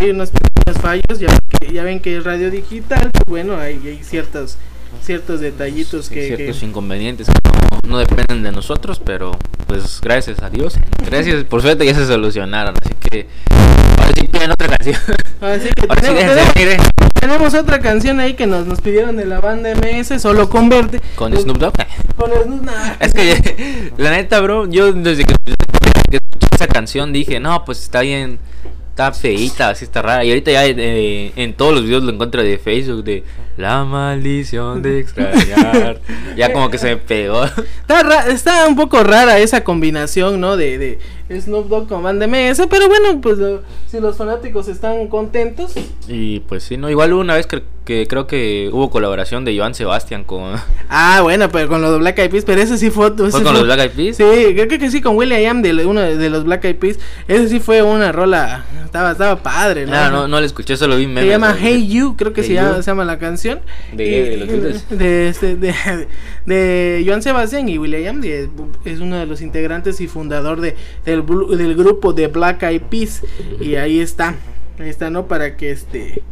[0.00, 1.20] Hay unos pequeños fallos.
[1.20, 1.28] Ya,
[1.60, 3.10] que- ya ven que es radio digital.
[3.12, 4.56] pues bueno, hay, hay ciertos,
[5.04, 6.30] ciertos detallitos que.
[6.30, 7.34] que- ciertos inconvenientes que
[7.70, 9.32] no, no dependen de nosotros, pero
[9.66, 13.26] pues gracias a Dios, gracias por suerte ya se solucionaron, así que
[13.98, 14.96] ahora sí piden otra canción.
[15.40, 16.86] Así que Ahora sí tenemos, déjense
[17.20, 20.20] tenemos- otra canción ahí que nos, nos pidieron de la banda MS.
[20.20, 21.00] Solo converte.
[21.16, 21.74] con Snoop Dogg.
[22.16, 22.94] Con Snoop nah.
[23.00, 26.18] Es que la neta, bro, yo desde que escuché
[26.54, 28.38] esa canción dije, no, pues está bien,
[28.92, 30.24] está feita, así está rara.
[30.24, 33.24] Y ahorita ya eh, en todos los videos lo encuentro de Facebook de
[33.56, 36.00] la maldición de extrañar.
[36.36, 37.44] ya como que se me pegó.
[37.44, 40.56] Está, ra- está un poco rara esa combinación, ¿no?
[40.56, 40.98] De, de
[41.30, 45.72] Snoop Dogg con Band MS, pero bueno, pues lo- si los fanáticos están contentos.
[46.08, 49.56] Y pues sí, no, igual hubo una vez que, que creo que hubo colaboración de
[49.56, 50.54] Joan Sebastián con...
[50.94, 53.06] Ah, bueno, pero con los Black Eyed Peas, pero ese sí fue...
[53.08, 54.16] ese ¿Fue con los Black Eyed Peas?
[54.18, 56.98] Sí, creo que, que sí, con William de uno de, los Black Eyed Peas.
[57.28, 59.92] Ese sí fue una rola, estaba, estaba padre, ¿no?
[59.92, 61.30] No, no, no le escuché, solo vi Se memes.
[61.30, 61.58] llama ¿no?
[61.58, 63.60] Hey You, creo que Hey se, llama, se llama la canción.
[63.94, 64.86] De- Y- de los Beatles.
[64.98, 65.74] de, este, de,
[66.46, 68.48] de Joan Sebastián y William es,
[68.84, 73.22] es uno de los integrantes y fundador de, del, del grupo de Black Eyed Peas.
[73.60, 74.34] Y ahí está,
[74.78, 75.26] ahí está, ¿no?
[75.26, 76.22] Para que este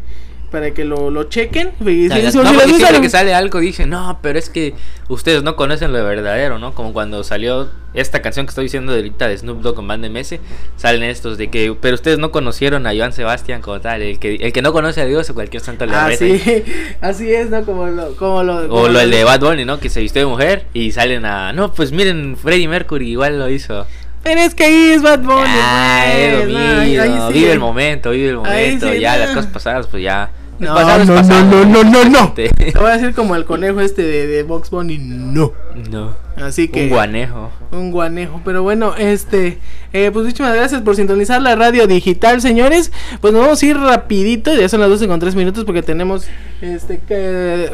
[0.50, 1.70] para que lo, lo chequen.
[1.79, 4.74] Y si- No, si les gusta que sale algo dije, no, pero es que
[5.07, 6.74] ustedes no conocen lo verdadero, ¿no?
[6.74, 10.07] Como cuando salió esta canción que estoy diciendo de ahorita de Snoop Dogg con Band
[10.07, 10.40] MS,
[10.76, 14.35] salen estos de que, pero ustedes no conocieron a Joan Sebastián como tal, el que,
[14.40, 16.42] el que no conoce a Dios o cualquier santo le Ah, sí,
[17.00, 17.64] así es, ¿no?
[17.64, 19.79] Como lo, como lo, como O lo lo- el de Bad Bunny, ¿no?
[19.79, 23.48] Que se vistió de mujer y salen a, no, pues miren, Freddie Mercury igual lo
[23.48, 23.87] hizo.
[24.22, 25.44] Pero es que ahí es Bad Bunny.
[25.46, 27.35] Ah, es lo no, sí.
[27.35, 29.18] vive el momento, vive el momento, sí, ya no.
[29.20, 30.30] las cosas pasadas, pues ya.
[30.59, 32.33] No, no, no, no, no, no, no.
[32.35, 35.52] Te- Te voy a decir como el conejo este de, de Box Bunny, no.
[35.90, 36.14] No.
[36.37, 36.85] Así que.
[36.85, 37.51] Un guanejo.
[37.73, 38.40] Un guanejo.
[38.45, 39.59] Pero bueno, este.
[39.93, 42.93] eh, pues muchísimas gracias por sintonizar la radio digital, señores.
[43.21, 44.55] Pues nos vamos a ir rapidito.
[44.55, 46.27] Ya son las 12 con 3 minutos porque tenemos
[46.62, 47.01] este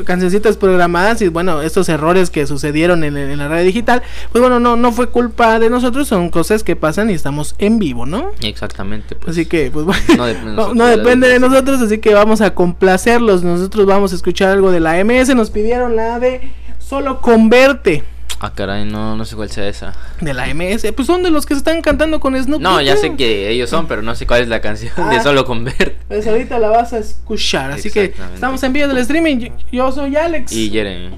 [0.05, 1.23] cancioncitas programadas.
[1.23, 4.03] Y bueno, estos errores que sucedieron en, en la radio digital.
[4.33, 6.09] Pues bueno, no, no fue culpa de nosotros.
[6.09, 8.31] Son cosas que pasan y estamos en vivo, ¿no?
[8.43, 9.17] Exactamente.
[9.17, 9.37] Pues.
[9.37, 12.55] Así que, pues bueno, No depende de no, no depende nosotros, así que vamos a
[12.55, 13.43] complacerlos.
[13.43, 15.35] Nosotros vamos a escuchar algo de la MS.
[15.35, 18.05] Nos pidieron la de Solo Converte
[18.39, 19.95] Ah, caray, no, no sé cuál sea esa.
[20.21, 20.93] de la MS.
[20.95, 22.61] Pues son de los que se están cantando con Snoop.
[22.61, 23.01] No, ya ¿no?
[23.01, 25.23] sé que ellos son, pero no sé cuál es la canción de Ah.
[25.23, 25.97] Solo Convert.
[26.09, 27.71] Pues ahorita la vas a escuchar.
[27.71, 29.37] Así que estamos en vivo del streaming.
[29.39, 30.53] Yo, yo soy Alex.
[30.53, 31.17] Y Jeremy.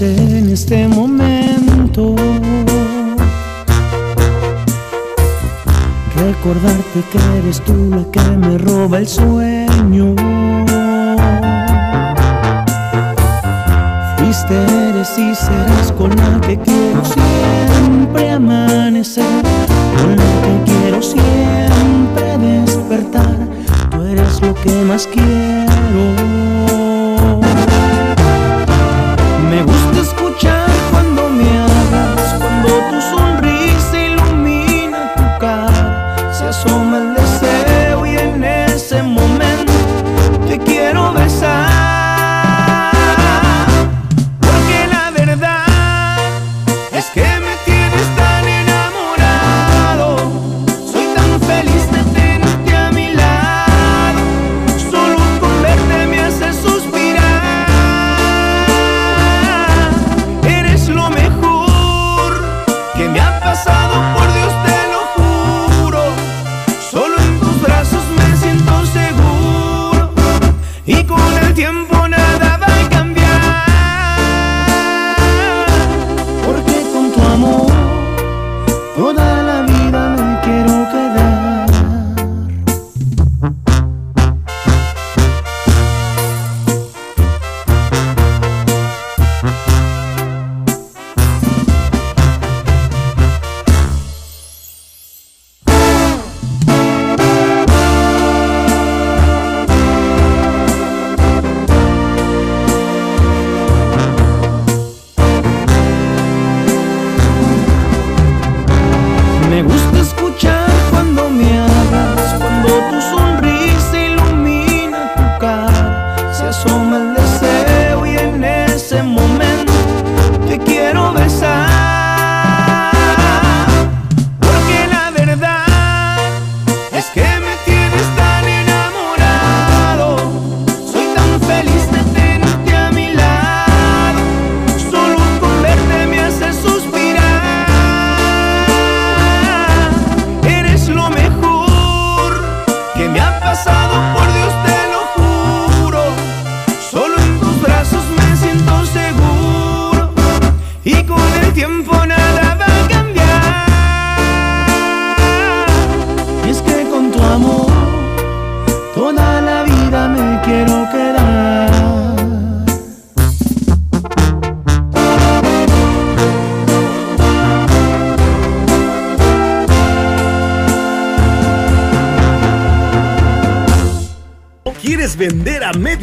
[0.00, 2.14] En este momento.
[6.16, 9.43] Recordarte que eres tú la que me roba el sueño.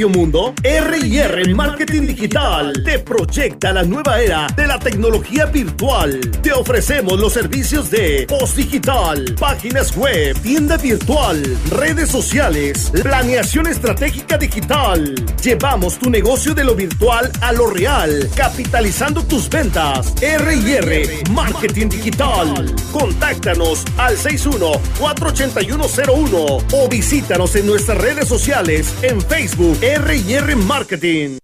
[0.01, 0.53] Medio mundo?
[0.63, 2.97] R&R Marketing Digital te
[3.31, 6.19] proyecta la nueva era de la tecnología virtual.
[6.43, 14.37] Te ofrecemos los servicios de post digital, páginas web, tienda virtual, redes sociales, planeación estratégica
[14.37, 15.15] digital.
[15.41, 20.13] Llevamos tu negocio de lo virtual a lo real, capitalizando tus ventas.
[20.21, 22.75] R&R Marketing Digital.
[22.91, 31.37] Contáctanos al 61-48101 o visítanos en nuestras redes sociales en Facebook R&R Marketing.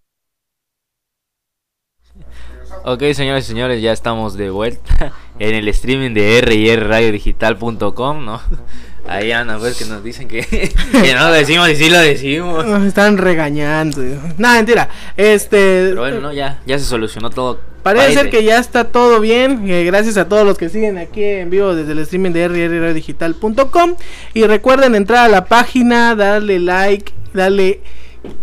[2.89, 8.41] Ok, señores y señores, ya estamos de vuelta en el streaming de rradiodigital.com, ¿no?
[9.09, 10.41] Ahí andan, pues, que nos dicen que,
[11.03, 12.65] que no lo decimos y sí lo decimos.
[12.65, 14.01] Nos están regañando.
[14.37, 14.87] Nada, mentira.
[15.17, 15.87] Este.
[15.89, 17.59] Pero bueno, no, ya, ya se solucionó todo.
[17.83, 19.69] Parece ser que ya está todo bien.
[19.69, 23.95] eh, gracias a todos los que siguen aquí en vivo desde el streaming de rrdigital.com.
[24.33, 27.81] Y recuerden entrar a la página, darle like, darle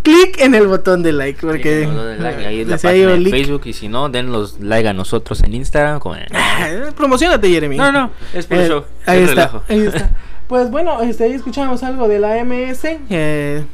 [0.02, 1.40] clic en el botón de like.
[1.40, 3.30] Porque No, no, den like, ahí es la página de.
[3.30, 5.98] Facebook y si no, den los like a nosotros en Instagram.
[6.00, 7.76] Como en- Ah, Promocionate, Jeremy.
[7.76, 8.86] No, no, es por Eh, eso.
[9.06, 9.62] Ahí es está, relajo.
[9.68, 10.10] ahí está.
[10.46, 12.98] Pues bueno, este, ahí escuchamos algo de la MS.
[13.08, 13.64] eh,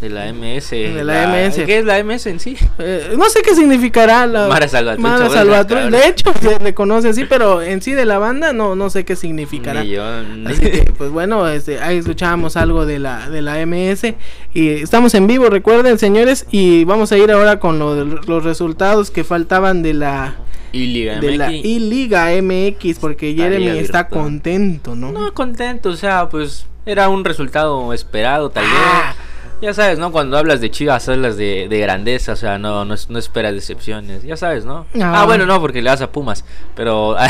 [0.00, 0.70] De la MS.
[0.70, 1.56] De la MS.
[1.66, 2.56] ¿Qué es la MS en sí?
[2.78, 5.90] eh, no sé qué significará la Mara Salvatrucha, Mara Salvatrucha.
[5.90, 9.04] De hecho, se le conoce así, pero en sí de la banda no, no sé
[9.04, 9.80] qué significará.
[9.80, 14.14] Así que, pues bueno, este, ahí escuchábamos algo de la, de la MS
[14.54, 19.10] y estamos en vivo, recuerden señores, y vamos a ir ahora con lo los resultados
[19.10, 20.36] que faltaban de la,
[20.72, 21.64] Y Liga de la MX.
[21.64, 25.12] I-Liga MX, porque Jeremy Liga está contento, ¿no?
[25.12, 29.14] No, contento, o sea, pues era un resultado esperado, tal Ah.
[29.60, 30.10] Ya sabes, ¿no?
[30.10, 33.52] Cuando hablas de Chivas, hablas de, de grandeza, o sea, no, no, es- no esperas
[33.54, 34.86] decepciones, ya sabes, ¿no?
[35.00, 35.22] Ah.
[35.22, 36.44] Ah, bueno, no, porque le das a Pumas,
[36.74, 37.16] pero...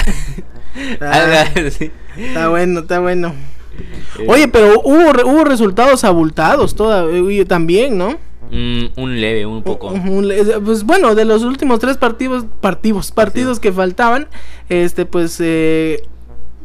[1.01, 1.47] Ah.
[1.77, 1.91] sí.
[2.17, 3.35] Está bueno, está bueno.
[4.21, 7.07] Eh, Oye, pero hubo, hubo resultados abultados toda,
[7.49, 8.19] también, ¿no?
[8.53, 9.89] Mm, un leve, un poco.
[9.89, 10.33] Un-
[10.65, 14.29] pues bueno, de los últimos tres partidos, partidos, partidos que faltaban,
[14.69, 16.03] este, pues eh,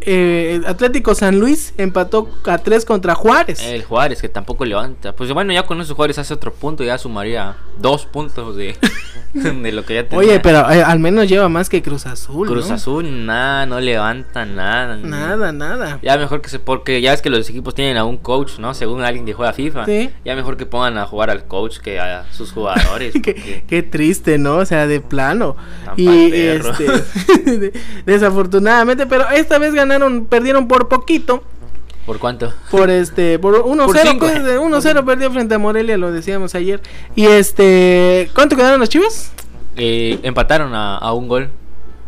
[0.01, 3.61] eh, Atlético San Luis empató a tres contra Juárez.
[3.63, 5.13] El Juárez, que tampoco levanta.
[5.15, 8.77] Pues bueno, ya con eso Juárez hace otro punto, ya sumaría dos puntos de,
[9.33, 10.19] de lo que ya tenía.
[10.19, 12.47] Oye, pero eh, al menos lleva más que Cruz Azul.
[12.47, 12.75] Cruz ¿no?
[12.75, 14.95] Azul, nada, no levanta nada.
[14.97, 15.99] ni- Nada, nada.
[16.03, 18.73] Ya mejor que se, porque ya es que los equipos tienen a un coach, ¿no?
[18.73, 19.85] Según alguien que juega FIFA.
[19.85, 20.09] Sí.
[20.23, 23.13] Ya mejor que pongan a jugar al coach que a sus jugadores.
[23.23, 24.57] qué, porque- qué triste, ¿no?
[24.57, 25.55] O sea, de plano.
[25.83, 26.85] Tan Y este
[27.57, 27.73] de-
[28.05, 31.43] desafortunadamente, pero esta vez ganaron, perdieron por poquito.
[32.05, 32.53] ¿Por cuánto?
[32.69, 34.25] Por este, por 1-0, Por cinco.
[34.27, 36.79] pues, de 1-0 perdió frente a Morelia, lo decíamos ayer.
[37.15, 39.31] Y este, ¿cuánto quedaron los Chivas?
[39.75, 41.49] Eh, empataron a, a un gol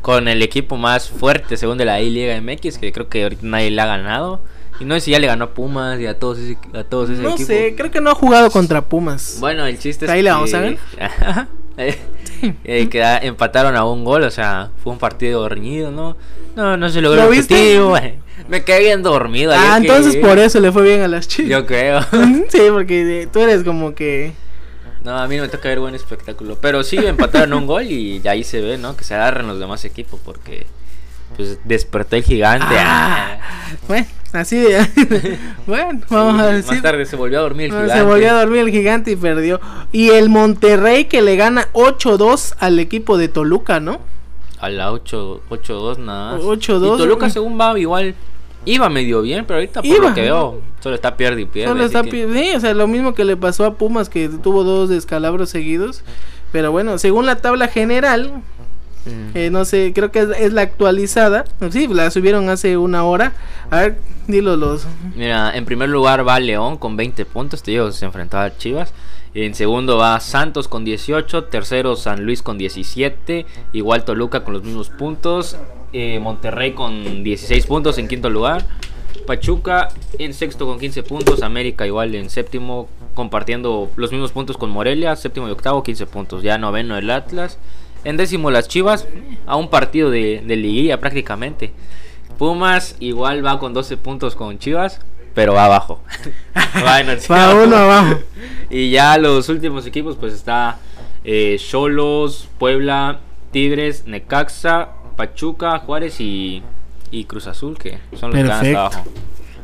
[0.04, 3.72] con el equipo más fuerte, según de la I-Liga MX, que creo que ahorita nadie
[3.72, 4.40] le ha ganado.
[4.80, 7.10] Y no sé si ya le ganó a Pumas y a todos ese, a todos
[7.10, 7.48] ese No equipo.
[7.48, 9.38] sé, creo que no ha jugado contra Pumas.
[9.40, 10.78] Bueno, el chiste es Ahí le vamos a ver.
[12.64, 16.16] Eh, que empataron a un gol, o sea, fue un partido reñido, ¿no?
[16.56, 17.96] No, no se logró ¿Lo el objetivo.
[18.48, 19.54] Me quedé bien dormido.
[19.56, 21.50] ah, que- entonces por eso le fue bien a las Chivas.
[21.50, 22.02] Yo creo.
[22.50, 24.34] sí, porque eh, tú eres como que...
[25.04, 26.60] No, a mí no me toca ver buen espectáculo.
[26.62, 28.96] Pero sí empataron un gol y ahí se ve, ¿no?
[28.96, 30.68] Que se agarran los demás equipos porque
[31.36, 32.76] pues despertó el gigante.
[32.78, 33.76] Ah, Ah.
[33.88, 34.06] Bueno,
[34.38, 35.38] así de...
[35.68, 36.74] bueno, vamos a decir...
[36.74, 37.94] Más tarde se volvió a dormir el gigante.
[37.94, 39.60] se volvió a dormir el gigante y perdió.
[39.92, 44.00] Y el Monterrey que le gana 8-2 al equipo de Toluca, ¿no?
[44.60, 46.34] A la 8 8-2 nada.
[46.34, 46.42] más.
[46.42, 46.96] 8-2.
[46.96, 48.16] Y Toluca según va igual
[48.68, 50.10] iba medio bien, pero ahorita por Iba.
[50.10, 51.72] lo que veo solo está pierde y pierde.
[51.72, 54.64] Solo está que- sí, o sea, lo mismo que le pasó a Pumas que tuvo
[54.64, 56.04] dos descalabros seguidos.
[56.52, 58.42] Pero bueno, según la tabla general.
[59.34, 61.46] Eh, no sé, creo que es, es la actualizada.
[61.72, 63.34] Sí, la subieron hace una hora.
[63.70, 63.98] A ver,
[64.28, 64.88] dilo los.
[65.16, 68.94] Mira, en primer lugar va León con 20 puntos, te digo, se enfrentaba a Chivas.
[69.34, 74.64] En segundo va Santos con 18, tercero San Luis con 17, igual Toluca con los
[74.64, 75.58] mismos puntos,
[75.94, 78.66] eh, Monterrey con 16 puntos en quinto lugar,
[79.28, 84.72] Pachuca en sexto con 15 puntos, América igual en séptimo compartiendo los mismos puntos con
[84.72, 87.60] Morelia, séptimo y octavo 15 puntos, ya noveno el Atlas,
[88.04, 89.08] en décimo las Chivas,
[89.46, 91.72] a un partido de, de liguilla prácticamente.
[92.38, 95.00] Pumas igual va con 12 puntos con Chivas,
[95.38, 96.02] pero va abajo.
[96.86, 98.20] va en el Va uno abajo.
[98.70, 100.80] Y ya los últimos equipos, pues está
[101.24, 103.20] eh, Cholos, Puebla,
[103.52, 106.64] Tigres, Necaxa, Pachuca, Juárez y,
[107.12, 109.04] y Cruz Azul, que son los que están abajo.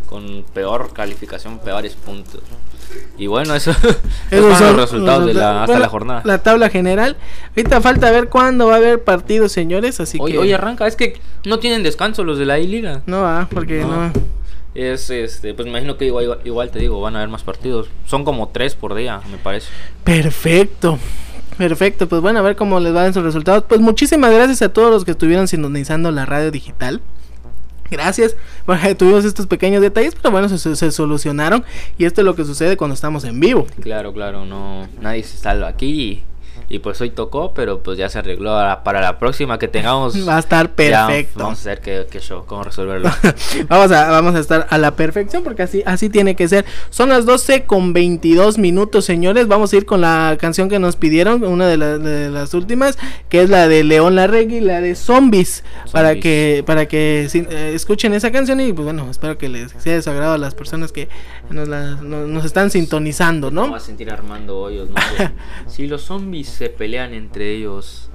[0.08, 2.42] Con peor calificación, peores puntos.
[3.18, 3.72] Y bueno, eso
[4.32, 6.22] Esos son los resultados de la, hasta bueno, la jornada.
[6.26, 7.18] La tabla general.
[7.56, 10.00] Ahorita falta ver cuándo va a haber partidos, señores.
[10.00, 10.38] Así Hoy, que.
[10.40, 13.02] hoy arranca, es que no tienen descanso los de la I-Liga.
[13.06, 14.08] No va, porque No.
[14.08, 14.14] no.
[14.76, 17.90] Es este, pues me imagino que igual, igual te digo, van a haber más partidos.
[18.08, 19.68] Son como tres por día, me parece.
[20.04, 20.98] Perfecto.
[21.58, 23.66] Perfecto, pues bueno, a ver cómo les van sus resultados.
[23.68, 27.02] Pues muchísimas gracias a todos los que estuvieron sintonizando la radio digital.
[27.90, 28.36] Gracias.
[28.66, 31.64] Bueno, tuvimos estos pequeños detalles, pero bueno, se, se solucionaron.
[31.98, 33.68] Y esto es lo que sucede cuando estamos en vivo.
[33.82, 36.24] Claro, claro, no, nadie se salva aquí
[36.76, 38.52] y, pues hoy tocó, pero pues ya se arregló
[38.84, 40.16] para la próxima que tengamos.
[40.28, 40.74] Va a estar ya
[41.08, 41.44] perfecto.
[41.44, 43.10] vamos a ver qué, qué show, cómo resolverlo.
[43.70, 46.66] vamos, a, vamos a estar a la perfección porque así, así tiene que ser.
[46.90, 49.48] Son las 12 con 22 minutos, señores.
[49.48, 52.98] Vamos a ir con la canción que nos pidieron, una de, la- de las últimas,
[53.30, 58.14] que es la de León Larregui, la de Zombies, para que para que eh, escuchen
[58.14, 60.92] esa canción y pues bueno, espero que les sea de su agrado a las personas
[60.92, 61.10] que
[61.50, 63.72] nos, la- nos, nos están sintonizando, No ¿no?
[63.72, 64.96] va a sentir Armando Hoyos, ¿no?
[65.68, 68.10] Si los zombies se pelean entre ellos,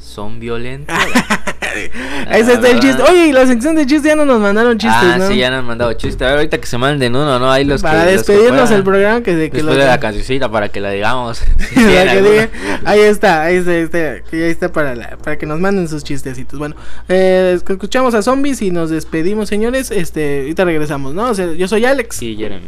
[0.00, 0.96] ¿son violentos?
[2.30, 3.02] Ese es el chiste.
[3.02, 5.28] Oye, y la sección de chistes ya no nos mandaron chistes, ah, ¿no?
[5.28, 6.20] sí, ya nos han mandado chistes.
[6.22, 7.50] A ver, ahorita que se manden uno, ¿no?
[7.50, 9.88] Ahí los para que, los que despedirnos el programa que, de que Después lo- de
[9.88, 11.38] la cancioncita para que la digamos.
[11.58, 12.50] Si que
[12.84, 13.98] ahí está, ahí está, ahí está,
[14.32, 16.58] ahí está para, la- para que nos manden sus chistecitos.
[16.58, 16.76] Bueno,
[17.08, 19.90] eh, escuchamos a zombies y nos despedimos, señores.
[19.90, 21.30] Este, ahorita regresamos, ¿no?
[21.30, 22.16] O sea, yo soy Alex.
[22.16, 22.66] Sí, Jeremy.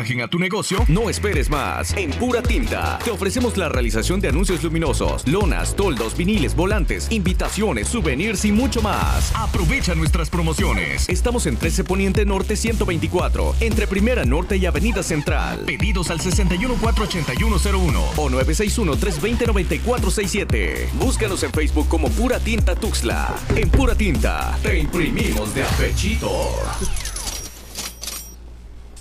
[0.00, 0.82] Imagen a tu negocio?
[0.88, 1.94] No esperes más.
[1.94, 7.88] En Pura Tinta te ofrecemos la realización de anuncios luminosos, lonas, toldos, viniles, volantes, invitaciones,
[7.88, 9.30] souvenirs y mucho más.
[9.34, 11.06] Aprovecha nuestras promociones.
[11.10, 15.64] Estamos en 13 Poniente Norte 124, entre Primera Norte y Avenida Central.
[15.66, 20.92] Pedidos al 6148101 o 961-320-9467.
[20.94, 23.36] Búscanos en Facebook como Pura Tinta Tuxla.
[23.54, 26.30] En Pura Tinta te imprimimos de apechito.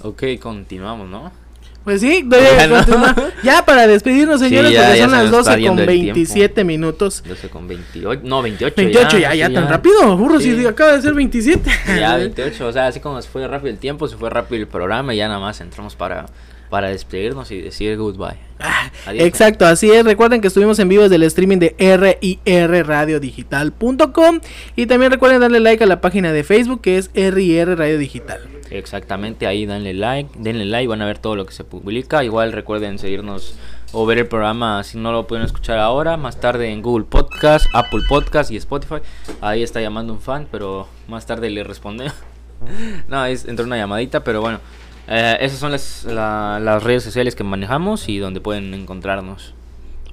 [0.04, 1.32] Ok, continuamos, ¿no?
[1.84, 2.76] Pues sí, de- Ya, ¿no?
[2.76, 3.16] continúa.
[3.44, 5.88] ya para despedirnos, señores, ya- porque ya son las nos está 12 con yendo el
[5.88, 6.14] tiempo.
[6.16, 7.24] 27 minutos.
[7.28, 8.22] 12 con 28.
[8.26, 8.74] No, 28.
[8.78, 10.56] 28 ya, ya, tan rápido, burro, Sí.
[10.60, 11.70] si acaba de ser 27.
[12.00, 12.68] Ya, 28.
[12.68, 15.18] O sea, así como se fue rápido el tiempo, se fue rápido el programa y
[15.18, 16.26] ya nada más entramos para,
[16.70, 18.38] para despedirnos y decir goodbye.
[19.08, 19.26] Adiós.
[19.26, 20.04] Exacto, así es.
[20.06, 24.40] Recuerden que estuvimos en vivo desde el streaming de RIRRadiodigital.com
[24.76, 28.42] y también recuerden darle like a la página de Facebook que es RIR Radio Digital.
[28.72, 32.24] Exactamente, ahí denle like, denle like, van a ver todo lo que se publica.
[32.24, 33.56] Igual recuerden seguirnos
[33.94, 37.66] o ver el programa si no lo pueden escuchar ahora, más tarde en Google Podcast,
[37.74, 38.98] Apple Podcast y Spotify.
[39.42, 42.12] Ahí está llamando un fan, pero más tarde le responde.
[43.08, 44.60] no, es entró una llamadita, pero bueno.
[45.08, 49.56] eh, esas son las, la- las redes sociales que manejamos y donde pueden encontrarnos.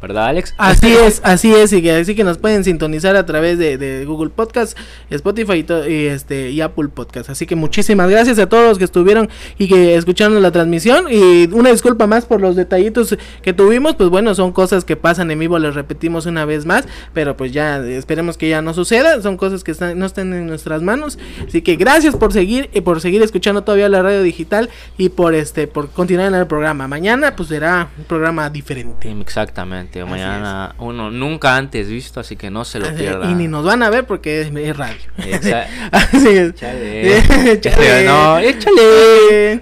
[0.00, 0.54] ¿Verdad, Alex?
[0.58, 4.04] Así es, así es, y que, así que nos pueden sintonizar a través de, de
[4.04, 4.76] Google Podcast,
[5.10, 7.30] Spotify y, y, este, y Apple Podcast.
[7.30, 9.28] Así que muchísimas gracias a todos los que estuvieron
[9.58, 11.06] y que escucharon la transmisión.
[11.10, 15.30] Y una disculpa más por los detallitos que tuvimos, pues bueno, son cosas que pasan
[15.30, 18.74] en vivo, les repetimos una vez más, pero pues ya eh, esperemos que ya no
[18.74, 21.18] suceda, son cosas que están, no están en nuestras manos.
[21.46, 24.68] Así que gracias por seguir y por seguir escuchando todavía la radio digital
[24.98, 26.88] y por este por continuar en el programa.
[26.88, 29.10] Mañana pues será un programa diferente.
[29.20, 33.30] Exactamente, mañana uno nunca antes visto, así que no se lo Así, pierda.
[33.30, 34.96] Y ni nos van a ver porque es, es radio.
[35.92, 36.48] Así es.
[36.50, 37.18] Échale.
[37.52, 38.04] Échale.
[38.04, 39.58] No, échale.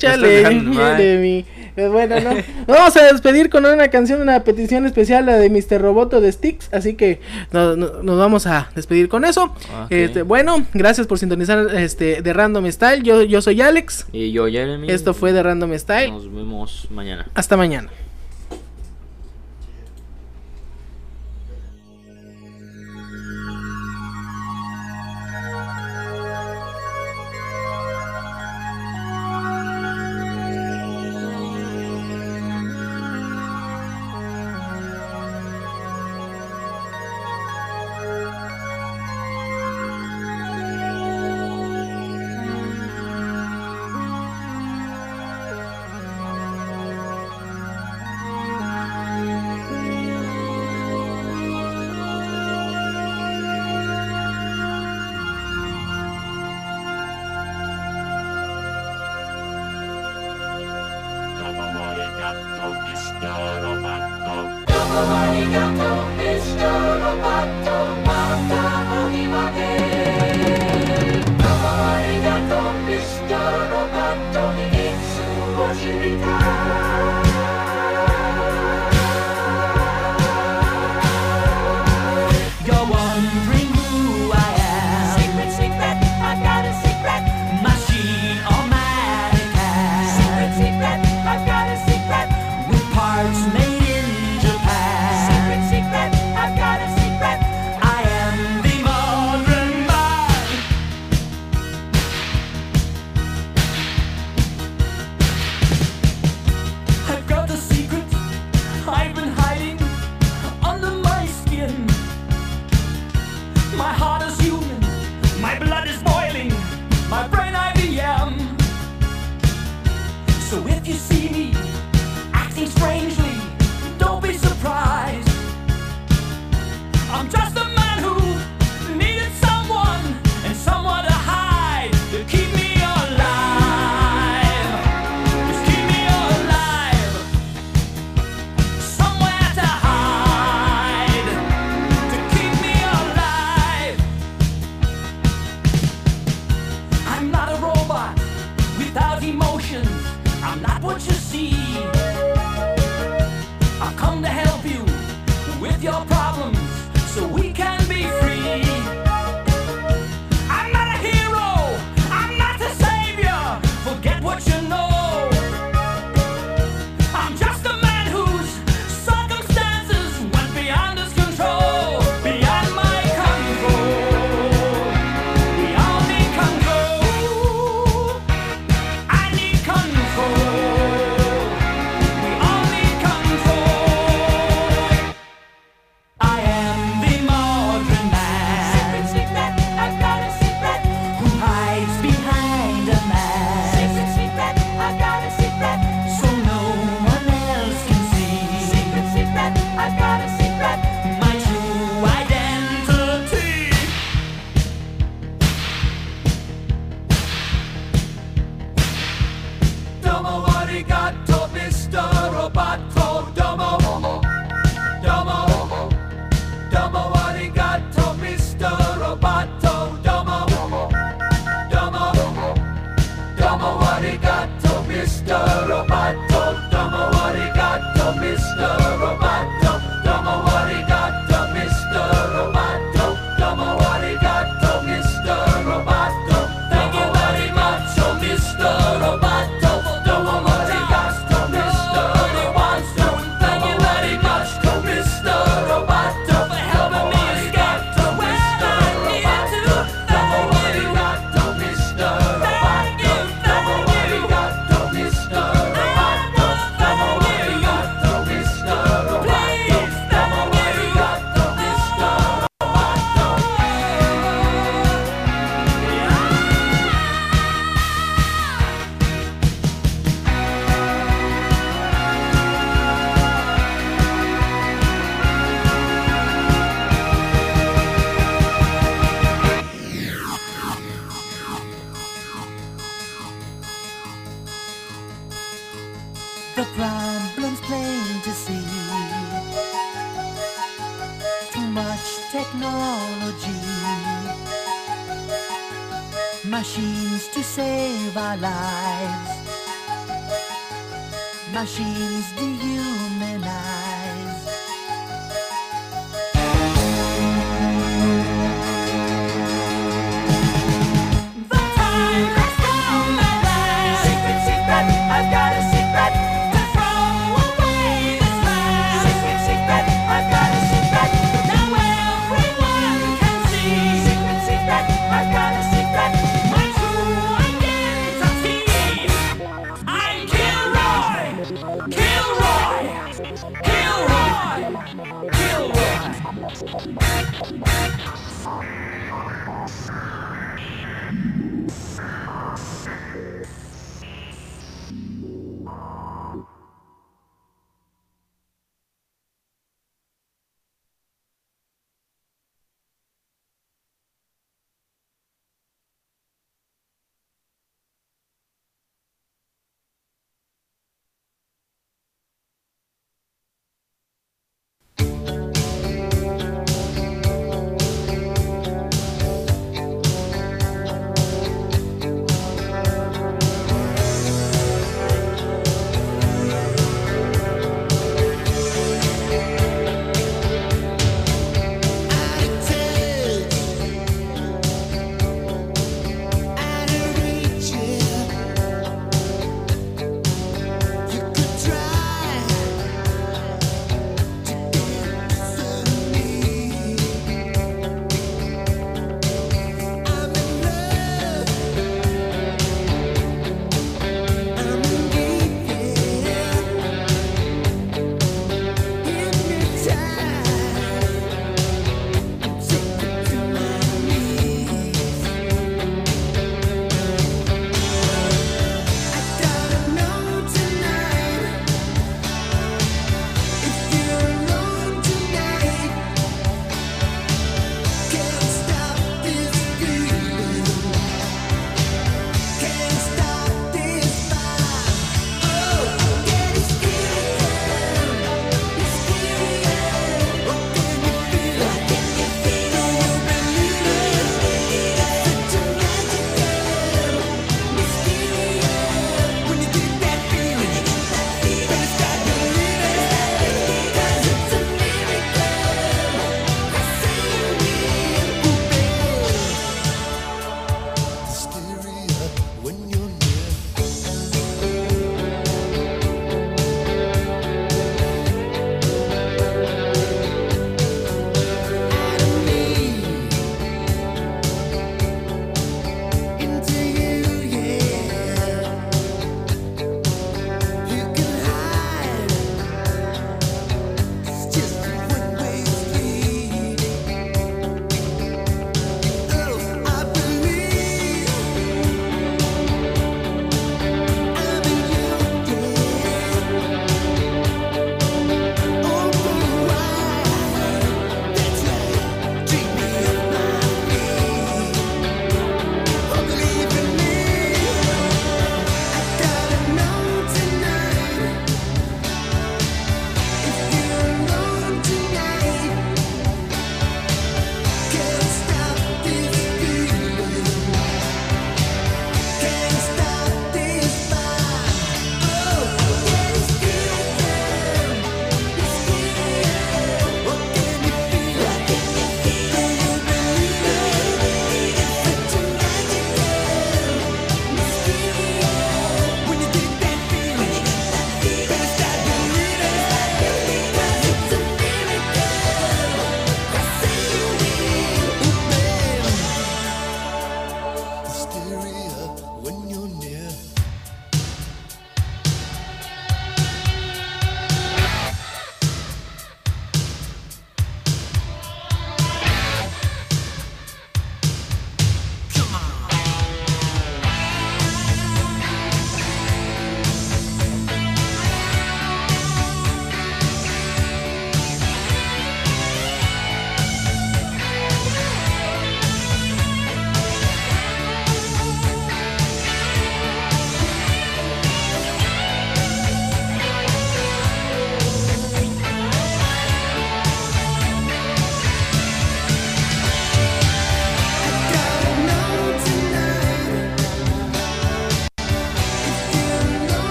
[0.97, 1.45] De mí.
[1.75, 2.31] Pues bueno, no.
[2.69, 5.81] Vamos a despedir con una canción, una petición especial, la de Mr.
[5.83, 6.69] Roboto de Sticks.
[6.73, 7.21] Así que
[7.51, 9.53] no- no- nos vamos a despedir con eso.
[9.91, 13.03] Este, bueno, gracias por sintonizar este de Random Style.
[13.03, 14.07] Yo, yo soy Alex.
[14.13, 14.89] Y yo, Jeremy.
[14.89, 16.13] Esto fue de Random Style.
[16.13, 17.27] Nos vemos mañana.
[17.35, 17.89] Hasta mañana.